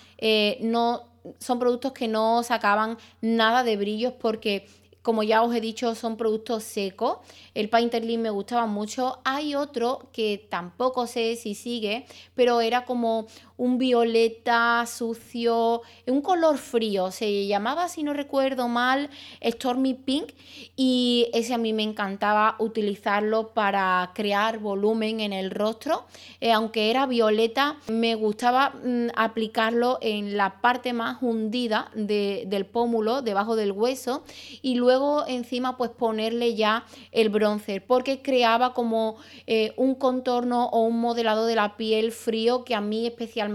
no 0.60 1.04
son 1.40 1.60
productos 1.60 1.92
que 1.92 2.08
no 2.08 2.42
sacaban 2.44 2.98
nada 3.22 3.64
de 3.64 3.78
brillos 3.78 4.14
porque 4.14 4.68
como 5.02 5.24
ya 5.24 5.42
os 5.44 5.54
he 5.56 5.62
dicho, 5.62 5.96
son 5.96 6.18
productos 6.18 6.64
secos. 6.64 7.18
El 7.54 7.70
Painterly 7.70 8.18
me 8.18 8.30
gustaba 8.30 8.66
mucho. 8.68 9.20
Hay 9.24 9.56
otro 9.56 10.10
que 10.12 10.48
tampoco 10.50 11.08
sé 11.08 11.36
si 11.36 11.56
sigue, 11.56 12.06
pero 12.36 12.62
era 12.62 12.86
como 12.86 13.28
un 13.62 13.78
violeta 13.78 14.84
sucio, 14.88 15.84
un 16.08 16.22
color 16.22 16.58
frío, 16.58 17.12
se 17.12 17.46
llamaba, 17.46 17.90
si 17.90 18.02
no 18.02 18.12
recuerdo 18.12 18.68
mal, 18.68 19.12
Stormy 19.40 19.94
Pink 19.94 20.32
y 20.76 21.28
ese 21.32 21.54
a 21.54 21.60
mí 21.60 21.72
me 21.72 21.84
encantaba 21.84 22.56
utilizarlo 22.58 23.50
para 23.54 24.14
crear 24.16 24.58
volumen 24.58 25.20
en 25.20 25.32
el 25.32 25.52
rostro, 25.52 26.08
eh, 26.40 26.52
aunque 26.52 26.90
era 26.90 27.06
violeta, 27.06 27.78
me 27.88 28.16
gustaba 28.16 28.72
mm, 28.84 29.10
aplicarlo 29.16 30.00
en 30.02 30.38
la 30.38 30.60
parte 30.60 30.92
más 30.92 31.22
hundida 31.22 31.92
del 31.94 32.66
pómulo, 32.66 33.22
debajo 33.22 33.56
del 33.56 33.74
hueso 33.74 34.24
y 34.64 34.74
luego 34.74 35.24
encima 35.28 35.78
pues 35.78 35.92
ponerle 35.92 36.56
ya 36.56 36.86
el 37.12 37.30
bronzer, 37.30 37.86
porque 37.86 38.24
creaba 38.24 38.74
como 38.74 39.18
eh, 39.46 39.74
un 39.78 39.94
contorno 39.94 40.66
o 40.70 40.82
un 40.82 41.00
modelado 41.00 41.46
de 41.46 41.54
la 41.54 41.78
piel 41.78 42.12
frío 42.12 42.64
que 42.64 42.74
a 42.74 42.82
mí 42.82 43.06
especialmente 43.06 43.51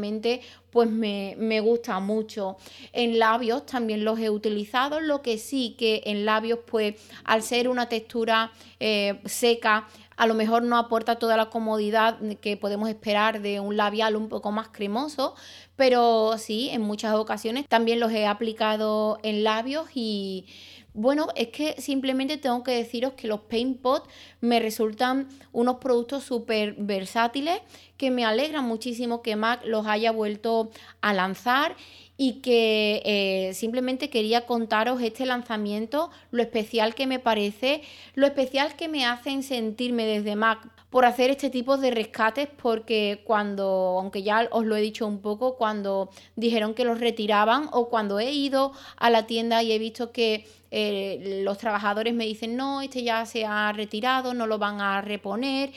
pues 0.71 0.91
me, 0.91 1.61
gusta 1.61 2.01
mucho. 2.01 2.57
En 2.93 3.19
labios 3.19 3.67
también 3.67 4.05
los 4.05 4.19
he 4.19 4.31
utilizado, 4.31 5.01
lo 5.01 5.23
que 5.23 5.39
sí 5.39 5.75
que 5.79 6.03
en 6.07 6.27
labios 6.27 6.61
pues 6.67 6.95
al 7.25 7.43
ser 7.43 7.69
una 7.69 7.89
textura 7.89 8.53
eh, 8.79 9.21
seca 9.25 9.87
a 10.17 10.27
lo 10.27 10.35
mejor 10.35 10.63
no 10.63 10.79
aporta 10.79 11.19
toda 11.19 11.37
la 11.37 11.51
comodidad 11.51 12.19
que 12.41 12.57
podemos 12.57 12.89
esperar 12.89 13.43
de 13.43 13.61
un 13.61 13.77
labial 13.77 14.17
un 14.17 14.29
poco 14.29 14.51
más 14.51 14.69
cremoso, 14.69 15.35
pero 15.77 16.39
sí, 16.39 16.71
en 16.71 16.81
muchas 16.83 17.15
ocasiones 17.15 17.67
también 17.69 18.01
los 18.01 18.11
he 18.13 18.27
aplicado 18.27 19.19
en 19.23 19.45
labios 19.45 19.89
y 19.95 20.47
bueno, 20.97 21.29
es 21.37 21.49
que 21.49 21.81
simplemente 21.81 22.39
tengo 22.39 22.65
que 22.65 22.73
deciros 22.73 23.13
que 23.13 23.29
los 23.29 23.41
Paint 23.43 23.81
Pot 23.83 24.09
me 24.41 24.61
resultan 24.61 25.29
unos 25.53 25.77
productos 25.77 26.25
súper 26.25 26.75
versátiles 26.79 27.61
que 27.99 28.11
me 28.11 28.25
alegra 28.25 28.63
muchísimo 28.63 29.23
que 29.23 29.37
Mac 29.37 29.61
los 29.65 29.87
haya 29.87 30.11
vuelto 30.11 30.71
a 31.03 31.13
lanzar 31.13 31.77
y 32.17 32.41
que 32.41 33.03
eh, 33.05 33.55
simplemente 33.55 34.09
quería 34.09 34.47
contaros 34.47 35.03
este 35.03 35.27
lanzamiento, 35.27 36.11
lo 36.31 36.43
especial 36.43 36.95
que 36.95 37.07
me 37.07 37.19
parece, 37.19 37.83
lo 38.15 38.27
especial 38.27 38.75
que 38.75 38.89
me 38.89 39.05
hacen 39.05 39.43
sentirme 39.43 40.07
desde 40.07 40.35
Mac 40.35 40.76
por 40.91 41.05
hacer 41.05 41.31
este 41.31 41.51
tipo 41.51 41.77
de 41.77 41.91
rescates 41.91 42.49
porque 42.63 43.23
cuando, 43.25 43.99
aunque 44.01 44.23
ya 44.23 44.49
os 44.51 44.65
lo 44.65 44.77
he 44.77 44.81
dicho 44.81 45.07
un 45.07 45.21
poco, 45.21 45.57
cuando 45.57 46.11
dijeron 46.37 46.75
que 46.75 46.85
los 46.85 47.01
retiraban 47.01 47.69
o 47.73 47.89
cuando 47.89 48.19
he 48.19 48.33
ido 48.33 48.73
a 48.97 49.11
la 49.11 49.27
tienda 49.27 49.63
y 49.63 49.73
he 49.73 49.79
visto 49.79 50.13
que 50.13 50.47
eh, 50.71 51.41
los 51.45 51.59
trabajadores 51.59 52.13
me 52.13 52.27
dicen, 52.27 52.57
no, 52.57 52.83
este 52.83 53.03
ya 53.03 53.25
se 53.27 53.45
ha 53.45 53.73
retirado, 53.73 54.35
no 54.35 54.47
lo 54.47 54.59
van 54.59 54.81
a 54.81 55.01
reponer. 55.01 55.73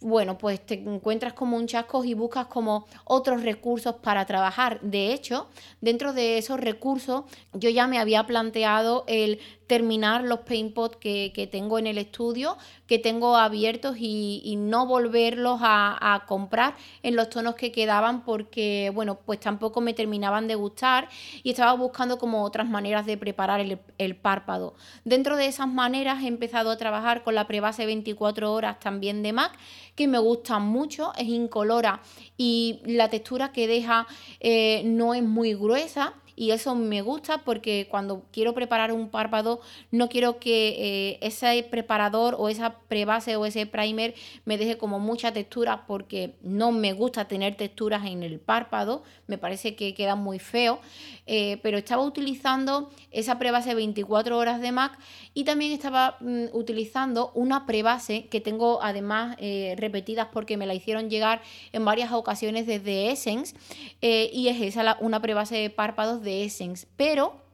Bueno, 0.00 0.36
pues 0.36 0.64
te 0.64 0.74
encuentras 0.74 1.32
como 1.32 1.56
un 1.56 1.66
chasco 1.66 2.04
y 2.04 2.14
buscas 2.14 2.46
como 2.46 2.86
otros 3.04 3.42
recursos 3.42 3.96
para 3.96 4.26
trabajar. 4.26 4.80
De 4.82 5.12
hecho, 5.14 5.48
dentro 5.80 6.12
de 6.12 6.38
esos 6.38 6.60
recursos, 6.60 7.24
yo 7.52 7.70
ya 7.70 7.86
me 7.86 7.98
había 7.98 8.26
planteado 8.26 9.04
el 9.06 9.40
terminar 9.66 10.24
los 10.24 10.40
paint 10.40 10.74
pots 10.74 10.96
que, 10.96 11.48
tengo 11.50 11.78
en 11.78 11.86
el 11.86 11.98
estudio, 11.98 12.56
que 12.86 12.98
tengo 12.98 13.36
abiertos 13.36 13.96
y, 13.98 14.54
no 14.58 14.86
volverlos 14.86 15.60
a, 15.62 16.24
comprar 16.26 16.74
en 17.02 17.16
los 17.16 17.28
tonos 17.28 17.54
que 17.54 17.72
quedaban 17.72 18.24
porque, 18.24 18.90
bueno, 18.94 19.18
pues 19.24 19.40
tampoco 19.40 19.80
me 19.80 19.94
terminaban 19.94 20.48
de 20.48 20.54
gustar 20.54 21.08
y 21.42 21.50
estaba 21.50 21.74
buscando 21.74 22.18
como 22.18 22.44
otras 22.44 22.68
maneras 22.68 23.04
de 23.06 23.16
preparar 23.16 23.60
el, 23.60 23.78
el 23.98 24.16
párpado. 24.16 24.74
Dentro 25.04 25.36
de 25.36 25.46
esas 25.46 25.68
maneras 25.68 26.22
he 26.22 26.28
empezado 26.28 26.70
a 26.70 26.76
trabajar 26.76 27.22
con 27.22 27.34
la 27.34 27.46
prebase 27.46 27.86
24 27.86 28.52
horas 28.52 28.80
también 28.80 29.22
de 29.22 29.32
MAC, 29.32 29.52
que 29.94 30.08
me 30.08 30.18
gusta 30.18 30.58
mucho, 30.58 31.12
es 31.16 31.28
incolora 31.28 32.00
y 32.36 32.80
la 32.84 33.08
textura 33.10 33.52
que 33.52 33.66
deja 33.66 34.06
eh, 34.40 34.82
no 34.84 35.14
es 35.14 35.22
muy 35.22 35.54
gruesa 35.54 36.14
y 36.36 36.50
eso 36.50 36.74
me 36.74 37.02
gusta 37.02 37.38
porque 37.38 37.86
cuando 37.90 38.24
quiero 38.32 38.54
preparar 38.54 38.92
un 38.92 39.08
párpado 39.08 39.60
no 39.90 40.08
quiero 40.08 40.38
que 40.38 40.68
eh, 41.12 41.18
ese 41.20 41.62
preparador 41.70 42.36
o 42.38 42.48
esa 42.48 42.78
prebase 42.88 43.36
o 43.36 43.46
ese 43.46 43.66
primer 43.66 44.14
me 44.44 44.58
deje 44.58 44.76
como 44.76 44.98
mucha 44.98 45.32
textura 45.32 45.86
porque 45.86 46.34
no 46.42 46.72
me 46.72 46.92
gusta 46.92 47.26
tener 47.26 47.56
texturas 47.56 48.04
en 48.06 48.22
el 48.22 48.40
párpado, 48.40 49.02
me 49.26 49.38
parece 49.38 49.76
que 49.76 49.94
queda 49.94 50.16
muy 50.16 50.38
feo, 50.38 50.80
eh, 51.26 51.58
pero 51.62 51.78
estaba 51.78 52.02
utilizando 52.02 52.90
esa 53.10 53.38
prebase 53.38 53.74
24 53.74 54.36
horas 54.36 54.60
de 54.60 54.72
MAC 54.72 54.98
y 55.34 55.44
también 55.44 55.72
estaba 55.72 56.16
mm, 56.20 56.46
utilizando 56.52 57.30
una 57.34 57.66
prebase 57.66 58.26
que 58.26 58.40
tengo 58.40 58.82
además 58.82 59.36
eh, 59.38 59.74
repetidas 59.78 60.28
porque 60.32 60.56
me 60.56 60.66
la 60.66 60.74
hicieron 60.74 61.10
llegar 61.10 61.42
en 61.72 61.84
varias 61.84 62.12
ocasiones 62.12 62.66
desde 62.66 63.10
Essence. 63.10 63.54
Y 64.00 64.48
es 64.48 64.60
esa 64.60 64.96
una 65.00 65.20
prebase 65.20 65.56
de 65.56 65.70
párpados 65.70 66.22
de 66.24 66.44
Essence, 66.44 66.88
pero 66.96 67.44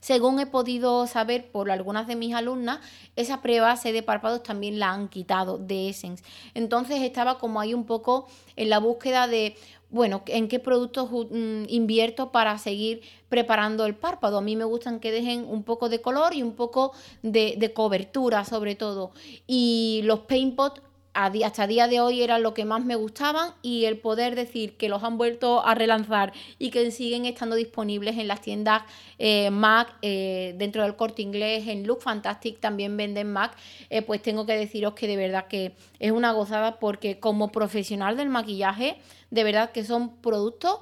según 0.00 0.40
he 0.40 0.46
podido 0.46 1.06
saber 1.06 1.50
por 1.50 1.70
algunas 1.70 2.06
de 2.06 2.16
mis 2.16 2.34
alumnas, 2.34 2.80
esa 3.16 3.42
prebase 3.42 3.92
de 3.92 4.02
párpados 4.02 4.42
también 4.42 4.78
la 4.78 4.92
han 4.92 5.08
quitado 5.08 5.58
de 5.58 5.88
Essence. 5.88 6.24
Entonces 6.54 7.00
estaba 7.02 7.38
como 7.38 7.60
ahí 7.60 7.74
un 7.74 7.84
poco 7.84 8.26
en 8.56 8.70
la 8.70 8.78
búsqueda 8.78 9.26
de, 9.26 9.56
bueno, 9.90 10.22
en 10.26 10.48
qué 10.48 10.58
productos 10.58 11.10
mm, 11.10 11.64
invierto 11.68 12.32
para 12.32 12.58
seguir 12.58 13.02
preparando 13.28 13.86
el 13.86 13.94
párpado. 13.94 14.38
A 14.38 14.42
mí 14.42 14.56
me 14.56 14.64
gustan 14.64 15.00
que 15.00 15.12
dejen 15.12 15.44
un 15.48 15.62
poco 15.62 15.88
de 15.88 16.00
color 16.00 16.34
y 16.34 16.42
un 16.42 16.54
poco 16.54 16.92
de, 17.22 17.54
de 17.58 17.72
cobertura 17.72 18.44
sobre 18.44 18.74
todo. 18.74 19.12
Y 19.46 20.00
los 20.04 20.20
Paint 20.20 20.56
Pot 20.56 20.91
hasta 21.14 21.66
día 21.66 21.88
de 21.88 22.00
hoy 22.00 22.22
era 22.22 22.38
lo 22.38 22.54
que 22.54 22.64
más 22.64 22.84
me 22.84 22.94
gustaban 22.94 23.52
y 23.60 23.84
el 23.84 23.98
poder 23.98 24.34
decir 24.34 24.76
que 24.76 24.88
los 24.88 25.02
han 25.02 25.18
vuelto 25.18 25.64
a 25.64 25.74
relanzar 25.74 26.32
y 26.58 26.70
que 26.70 26.90
siguen 26.90 27.26
estando 27.26 27.56
disponibles 27.56 28.16
en 28.18 28.28
las 28.28 28.40
tiendas 28.40 28.82
eh, 29.18 29.50
Mac, 29.50 29.94
eh, 30.02 30.54
dentro 30.56 30.82
del 30.82 30.96
corte 30.96 31.22
inglés, 31.22 31.68
en 31.68 31.86
Look 31.86 32.02
Fantastic 32.02 32.60
también 32.60 32.96
venden 32.96 33.32
Mac, 33.32 33.56
eh, 33.90 34.02
pues 34.02 34.22
tengo 34.22 34.46
que 34.46 34.56
deciros 34.56 34.94
que 34.94 35.06
de 35.06 35.16
verdad 35.16 35.46
que 35.46 35.72
es 35.98 36.12
una 36.12 36.32
gozada 36.32 36.78
porque 36.78 37.20
como 37.20 37.52
profesional 37.52 38.16
del 38.16 38.28
maquillaje, 38.28 38.96
de 39.30 39.44
verdad 39.44 39.70
que 39.70 39.84
son 39.84 40.16
productos 40.16 40.78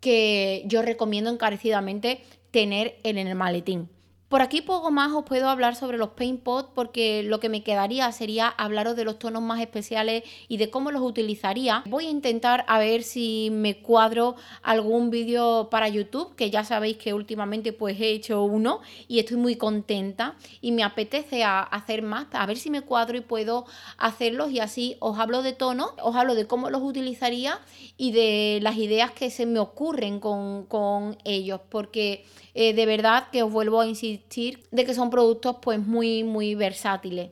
que 0.00 0.62
yo 0.66 0.82
recomiendo 0.82 1.30
encarecidamente 1.30 2.22
tener 2.50 2.98
en 3.02 3.18
el 3.18 3.34
maletín. 3.34 3.88
Por 4.34 4.42
aquí 4.42 4.62
poco 4.62 4.90
más 4.90 5.12
os 5.12 5.24
puedo 5.24 5.48
hablar 5.48 5.76
sobre 5.76 5.96
los 5.96 6.08
Paint 6.08 6.42
Pot 6.42 6.72
porque 6.74 7.22
lo 7.22 7.38
que 7.38 7.48
me 7.48 7.62
quedaría 7.62 8.10
sería 8.10 8.48
hablaros 8.48 8.96
de 8.96 9.04
los 9.04 9.16
tonos 9.16 9.42
más 9.42 9.60
especiales 9.60 10.24
y 10.48 10.56
de 10.56 10.70
cómo 10.70 10.90
los 10.90 11.02
utilizaría. 11.02 11.84
Voy 11.86 12.06
a 12.06 12.10
intentar 12.10 12.64
a 12.66 12.80
ver 12.80 13.04
si 13.04 13.50
me 13.52 13.76
cuadro 13.76 14.34
algún 14.64 15.10
vídeo 15.10 15.68
para 15.70 15.88
YouTube, 15.88 16.34
que 16.34 16.50
ya 16.50 16.64
sabéis 16.64 16.96
que 16.96 17.14
últimamente 17.14 17.72
pues 17.72 18.00
he 18.00 18.10
hecho 18.10 18.42
uno 18.42 18.80
y 19.06 19.20
estoy 19.20 19.36
muy 19.36 19.54
contenta 19.54 20.34
y 20.60 20.72
me 20.72 20.82
apetece 20.82 21.44
hacer 21.44 22.02
más, 22.02 22.26
a 22.32 22.44
ver 22.44 22.56
si 22.56 22.70
me 22.70 22.80
cuadro 22.80 23.16
y 23.16 23.20
puedo 23.20 23.66
hacerlos 23.98 24.50
y 24.50 24.58
así 24.58 24.96
os 24.98 25.16
hablo 25.16 25.42
de 25.44 25.52
tonos, 25.52 25.92
os 26.02 26.16
hablo 26.16 26.34
de 26.34 26.48
cómo 26.48 26.70
los 26.70 26.82
utilizaría 26.82 27.60
y 27.96 28.10
de 28.10 28.58
las 28.62 28.78
ideas 28.78 29.12
que 29.12 29.30
se 29.30 29.46
me 29.46 29.60
ocurren 29.60 30.18
con, 30.18 31.16
ellos, 31.22 31.60
porque 31.68 32.24
eh, 32.54 32.74
de 32.74 32.86
verdad 32.86 33.28
que 33.30 33.44
os 33.44 33.52
vuelvo 33.52 33.80
a 33.80 33.86
insistir 33.86 34.23
de 34.28 34.84
que 34.84 34.94
son 34.94 35.10
productos 35.10 35.56
pues 35.60 35.78
muy, 35.78 36.24
muy 36.24 36.54
versátiles. 36.54 37.30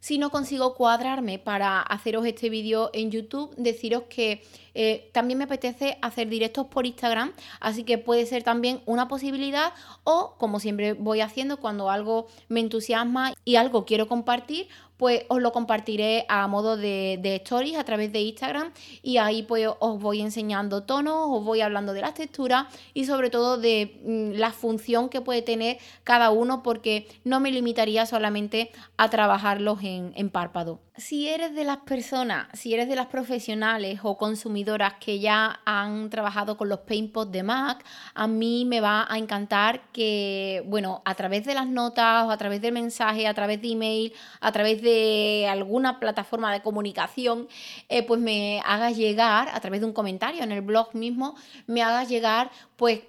Si 0.00 0.18
no 0.18 0.30
consigo 0.30 0.74
cuadrarme 0.74 1.40
para 1.40 1.80
haceros 1.80 2.24
este 2.26 2.48
vídeo 2.48 2.90
en 2.92 3.10
YouTube, 3.10 3.54
deciros 3.56 4.04
que 4.08 4.42
eh, 4.78 5.08
también 5.12 5.38
me 5.38 5.44
apetece 5.44 5.96
hacer 6.02 6.28
directos 6.28 6.66
por 6.66 6.84
Instagram, 6.84 7.32
así 7.60 7.82
que 7.82 7.96
puede 7.96 8.26
ser 8.26 8.42
también 8.42 8.82
una 8.84 9.08
posibilidad 9.08 9.72
o 10.04 10.34
como 10.36 10.60
siempre 10.60 10.92
voy 10.92 11.22
haciendo 11.22 11.56
cuando 11.56 11.90
algo 11.90 12.26
me 12.48 12.60
entusiasma 12.60 13.32
y 13.42 13.56
algo 13.56 13.86
quiero 13.86 14.06
compartir, 14.06 14.68
pues 14.96 15.24
os 15.28 15.40
lo 15.40 15.52
compartiré 15.52 16.24
a 16.28 16.46
modo 16.46 16.76
de, 16.76 17.20
stories 17.42 17.76
a 17.76 17.84
través 17.84 18.12
de 18.12 18.20
Instagram 18.20 18.72
y 19.02 19.18
ahí 19.18 19.42
pues 19.42 19.68
os 19.78 20.00
voy 20.00 20.20
enseñando 20.20 20.82
tonos, 20.82 21.26
os 21.28 21.44
voy 21.44 21.60
hablando 21.60 21.92
de 21.92 22.00
las 22.00 22.14
texturas 22.14 22.66
y 22.94 23.04
sobre 23.04 23.30
todo 23.30 23.58
de 23.58 24.00
mm, 24.04 24.38
la 24.38 24.52
función 24.52 25.08
que 25.08 25.20
puede 25.20 25.42
tener 25.42 25.78
cada 26.04 26.30
uno 26.30 26.62
porque 26.62 27.08
no 27.24 27.40
me 27.40 27.50
limitaría 27.50 28.06
solamente 28.06 28.70
a 28.96 29.10
trabajarlos 29.10 29.82
en, 29.82 30.12
en 30.16 30.30
párpado. 30.30 30.80
Si 30.96 31.28
eres 31.28 31.54
de 31.54 31.64
las 31.64 31.78
personas, 31.78 32.46
si 32.54 32.72
eres 32.72 32.88
de 32.88 32.96
las 32.96 33.08
profesionales 33.08 34.00
o 34.02 34.16
consumidoras 34.66 34.94
que 34.94 35.20
ya 35.20 35.60
han 35.64 36.10
trabajado 36.10 36.56
con 36.56 36.68
los 36.68 36.80
paintpots 36.80 37.30
de 37.30 37.42
Mac, 37.42 37.84
a 38.14 38.26
mí 38.26 38.64
me 38.64 38.80
va 38.80 39.06
a 39.08 39.16
encantar 39.16 39.80
que, 39.92 40.62
bueno, 40.66 41.02
a 41.04 41.14
través 41.14 41.44
de 41.44 41.54
las 41.54 41.66
notas 41.66 42.24
o 42.26 42.30
a 42.30 42.36
través 42.36 42.60
del 42.60 42.72
mensaje, 42.72 43.28
a 43.28 43.34
través 43.34 43.62
de 43.62 43.68
email, 43.68 44.12
a 44.40 44.50
través 44.52 44.82
de 44.82 45.46
alguna 45.48 46.00
plataforma 46.00 46.52
de 46.52 46.62
comunicación, 46.62 47.48
eh, 47.88 48.02
pues 48.02 48.20
me 48.20 48.60
hagas 48.64 48.96
llegar, 48.96 49.48
a 49.52 49.60
través 49.60 49.80
de 49.80 49.86
un 49.86 49.92
comentario 49.92 50.42
en 50.42 50.50
el 50.52 50.62
blog 50.62 50.94
mismo, 50.94 51.36
me 51.66 51.82
hagas 51.82 52.08
llegar, 52.08 52.50
pues 52.76 53.00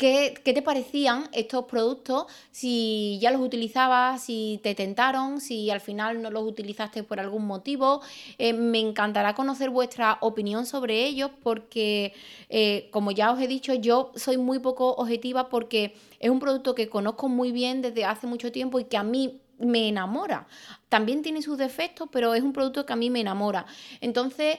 ¿Qué, 0.00 0.32
te 0.42 0.62
parecían 0.62 1.28
estos 1.30 1.66
productos? 1.66 2.24
Si 2.52 3.18
ya 3.20 3.30
los 3.30 3.42
utilizabas, 3.42 4.24
si 4.24 4.58
te 4.62 4.74
tentaron, 4.74 5.42
si 5.42 5.68
al 5.68 5.82
final 5.82 6.22
no 6.22 6.30
los 6.30 6.42
utilizaste 6.44 7.02
por 7.02 7.20
algún 7.20 7.46
motivo. 7.46 8.00
Eh, 8.38 8.54
me 8.54 8.78
encantará 8.78 9.34
conocer 9.34 9.68
vuestra 9.68 10.16
opinión 10.22 10.64
sobre 10.64 11.04
ellos 11.04 11.30
porque, 11.42 12.14
eh, 12.48 12.88
como 12.92 13.10
ya 13.10 13.30
os 13.30 13.42
he 13.42 13.46
dicho, 13.46 13.74
yo 13.74 14.10
soy 14.16 14.38
muy 14.38 14.58
poco 14.58 14.94
objetiva 14.94 15.50
porque 15.50 15.94
es 16.18 16.30
un 16.30 16.40
producto 16.40 16.74
que 16.74 16.88
conozco 16.88 17.28
muy 17.28 17.52
bien 17.52 17.82
desde 17.82 18.06
hace 18.06 18.26
mucho 18.26 18.50
tiempo 18.50 18.80
y 18.80 18.84
que 18.84 18.96
a 18.96 19.02
mí 19.02 19.38
me 19.58 19.86
enamora. 19.88 20.46
También 20.90 21.22
tiene 21.22 21.40
sus 21.40 21.56
defectos, 21.56 22.10
pero 22.12 22.34
es 22.34 22.42
un 22.42 22.52
producto 22.52 22.84
que 22.84 22.92
a 22.92 22.96
mí 22.96 23.08
me 23.08 23.20
enamora. 23.20 23.64
Entonces, 24.02 24.58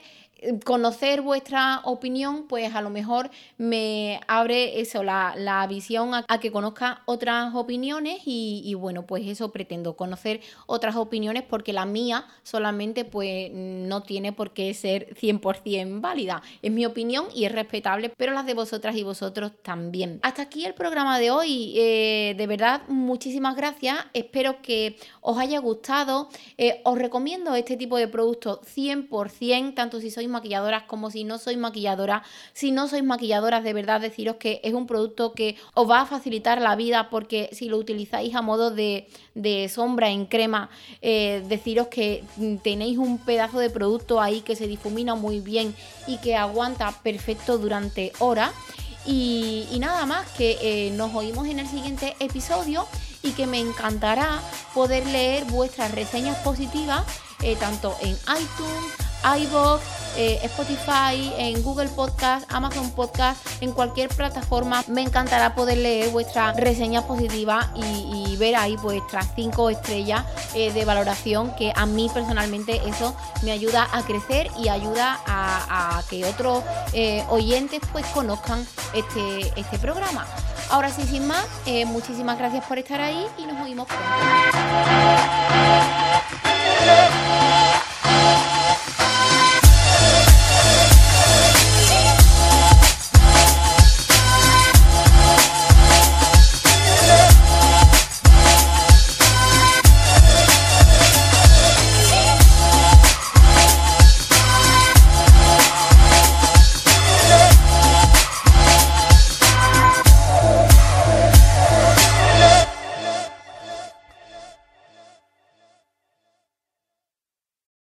conocer 0.64 1.22
vuestra 1.22 1.80
opinión, 1.84 2.46
pues 2.48 2.74
a 2.74 2.82
lo 2.82 2.90
mejor 2.90 3.30
me 3.58 4.20
abre 4.26 4.80
eso, 4.80 5.02
la, 5.02 5.66
visión 5.68 6.12
a, 6.14 6.40
que 6.40 6.50
conozca 6.50 7.02
otras 7.06 7.54
opiniones 7.54 8.22
y, 8.24 8.74
bueno, 8.74 9.06
pues 9.06 9.26
eso 9.26 9.52
pretendo, 9.52 9.94
conocer 9.96 10.40
otras 10.66 10.96
opiniones 10.96 11.44
porque 11.48 11.72
la 11.72 11.86
mía 11.86 12.26
solamente 12.42 13.04
pues 13.04 13.50
no 13.52 14.02
tiene 14.02 14.32
por 14.32 14.52
qué 14.52 14.74
ser 14.74 15.14
100% 15.14 16.00
válida. 16.00 16.42
Es 16.62 16.72
mi 16.72 16.84
opinión 16.84 17.26
y 17.34 17.44
es 17.44 17.52
respetable, 17.52 18.08
pero 18.08 18.32
las 18.32 18.46
de 18.46 18.54
vosotras 18.54 18.96
y 18.96 19.04
vosotros 19.04 19.52
también. 19.62 20.18
Hasta 20.22 20.42
aquí 20.42 20.64
el 20.64 20.74
programa 20.74 21.18
de 21.18 21.30
hoy. 21.30 21.74
Eh, 21.76 22.34
de 22.36 22.46
verdad, 22.46 22.82
muchísimas 22.88 23.56
gracias. 23.56 23.96
Espero 24.12 24.60
que 24.62 24.96
os 25.20 25.38
haya 25.38 25.60
gustado. 25.60 26.21
Eh, 26.58 26.80
os 26.84 26.98
recomiendo 26.98 27.54
este 27.54 27.76
tipo 27.76 27.96
de 27.96 28.08
productos 28.08 28.60
100%, 28.74 29.74
tanto 29.74 30.00
si 30.00 30.10
sois 30.10 30.28
maquilladoras 30.28 30.84
como 30.84 31.10
si 31.10 31.24
no 31.24 31.38
sois 31.38 31.58
maquilladora. 31.58 32.22
Si 32.52 32.70
no 32.70 32.88
sois 32.88 33.04
maquilladoras, 33.04 33.64
de 33.64 33.72
verdad 33.72 34.00
deciros 34.00 34.36
que 34.36 34.60
es 34.62 34.74
un 34.74 34.86
producto 34.86 35.32
que 35.32 35.56
os 35.74 35.88
va 35.88 36.02
a 36.02 36.06
facilitar 36.06 36.60
la 36.60 36.76
vida 36.76 37.10
porque 37.10 37.50
si 37.52 37.68
lo 37.68 37.78
utilizáis 37.78 38.34
a 38.34 38.42
modo 38.42 38.70
de, 38.70 39.08
sombra 39.68 40.10
en 40.10 40.26
crema, 40.26 40.70
eh, 41.00 41.42
deciros 41.48 41.88
que 41.88 42.24
tenéis 42.62 42.98
un 42.98 43.18
pedazo 43.18 43.58
de 43.58 43.70
producto 43.70 44.20
ahí 44.20 44.40
que 44.40 44.56
se 44.56 44.66
difumina 44.66 45.14
muy 45.14 45.40
bien 45.40 45.74
y 46.06 46.18
que 46.18 46.36
aguanta 46.36 46.92
perfecto 47.02 47.58
durante 47.58 48.12
horas. 48.18 48.52
Y, 49.04 49.66
nada 49.80 50.06
más, 50.06 50.28
que 50.30 50.58
eh, 50.62 50.90
nos 50.92 51.12
oímos 51.14 51.48
en 51.48 51.58
el 51.58 51.66
siguiente 51.66 52.14
episodio 52.20 52.86
y 53.22 53.32
que 53.32 53.46
me 53.46 53.58
encantará 53.58 54.40
poder 54.74 55.06
leer 55.06 55.44
vuestras 55.46 55.92
reseñas 55.92 56.36
positivas 56.38 57.04
eh, 57.42 57.56
tanto 57.56 57.96
en 58.00 58.12
iTunes, 58.12 58.94
iVoox, 59.24 59.82
eh, 60.16 60.38
Spotify, 60.44 61.32
en 61.38 61.60
Google 61.64 61.88
Podcast, 61.88 62.46
Amazon 62.52 62.88
Podcast, 62.92 63.44
en 63.60 63.72
cualquier 63.72 64.10
plataforma. 64.10 64.84
Me 64.86 65.02
encantará 65.02 65.52
poder 65.56 65.78
leer 65.78 66.10
vuestra 66.10 66.52
reseña 66.52 67.04
positiva 67.04 67.72
y, 67.74 68.36
ver 68.36 68.56
ahí 68.56 68.76
vuestras 68.76 69.28
cinco 69.36 69.70
estrellas 69.70 70.24
eh, 70.54 70.72
de 70.72 70.84
valoración, 70.84 71.54
que 71.56 71.72
a 71.76 71.84
mí 71.86 72.10
personalmente 72.12 72.80
eso 72.86 73.14
me 73.42 73.52
ayuda 73.52 73.88
a 73.92 74.02
crecer 74.02 74.48
y 74.58 74.68
ayuda 74.68 75.20
a, 75.26 76.02
que 76.08 76.24
otros 76.24 76.62
oyentes 77.28 77.80
pues 77.92 78.04
conozcan 78.06 78.66
este, 78.94 79.52
este 79.60 79.78
programa. 79.78 80.26
Ahora 80.72 80.88
sí, 80.88 81.02
sin 81.02 81.26
más, 81.26 81.46
eh, 81.66 81.84
muchísimas 81.84 82.38
gracias 82.38 82.64
por 82.64 82.78
estar 82.78 82.98
ahí 82.98 83.26
y 83.36 83.44
nos 83.44 83.60
oímos 83.62 83.86
pronto. 83.86 84.06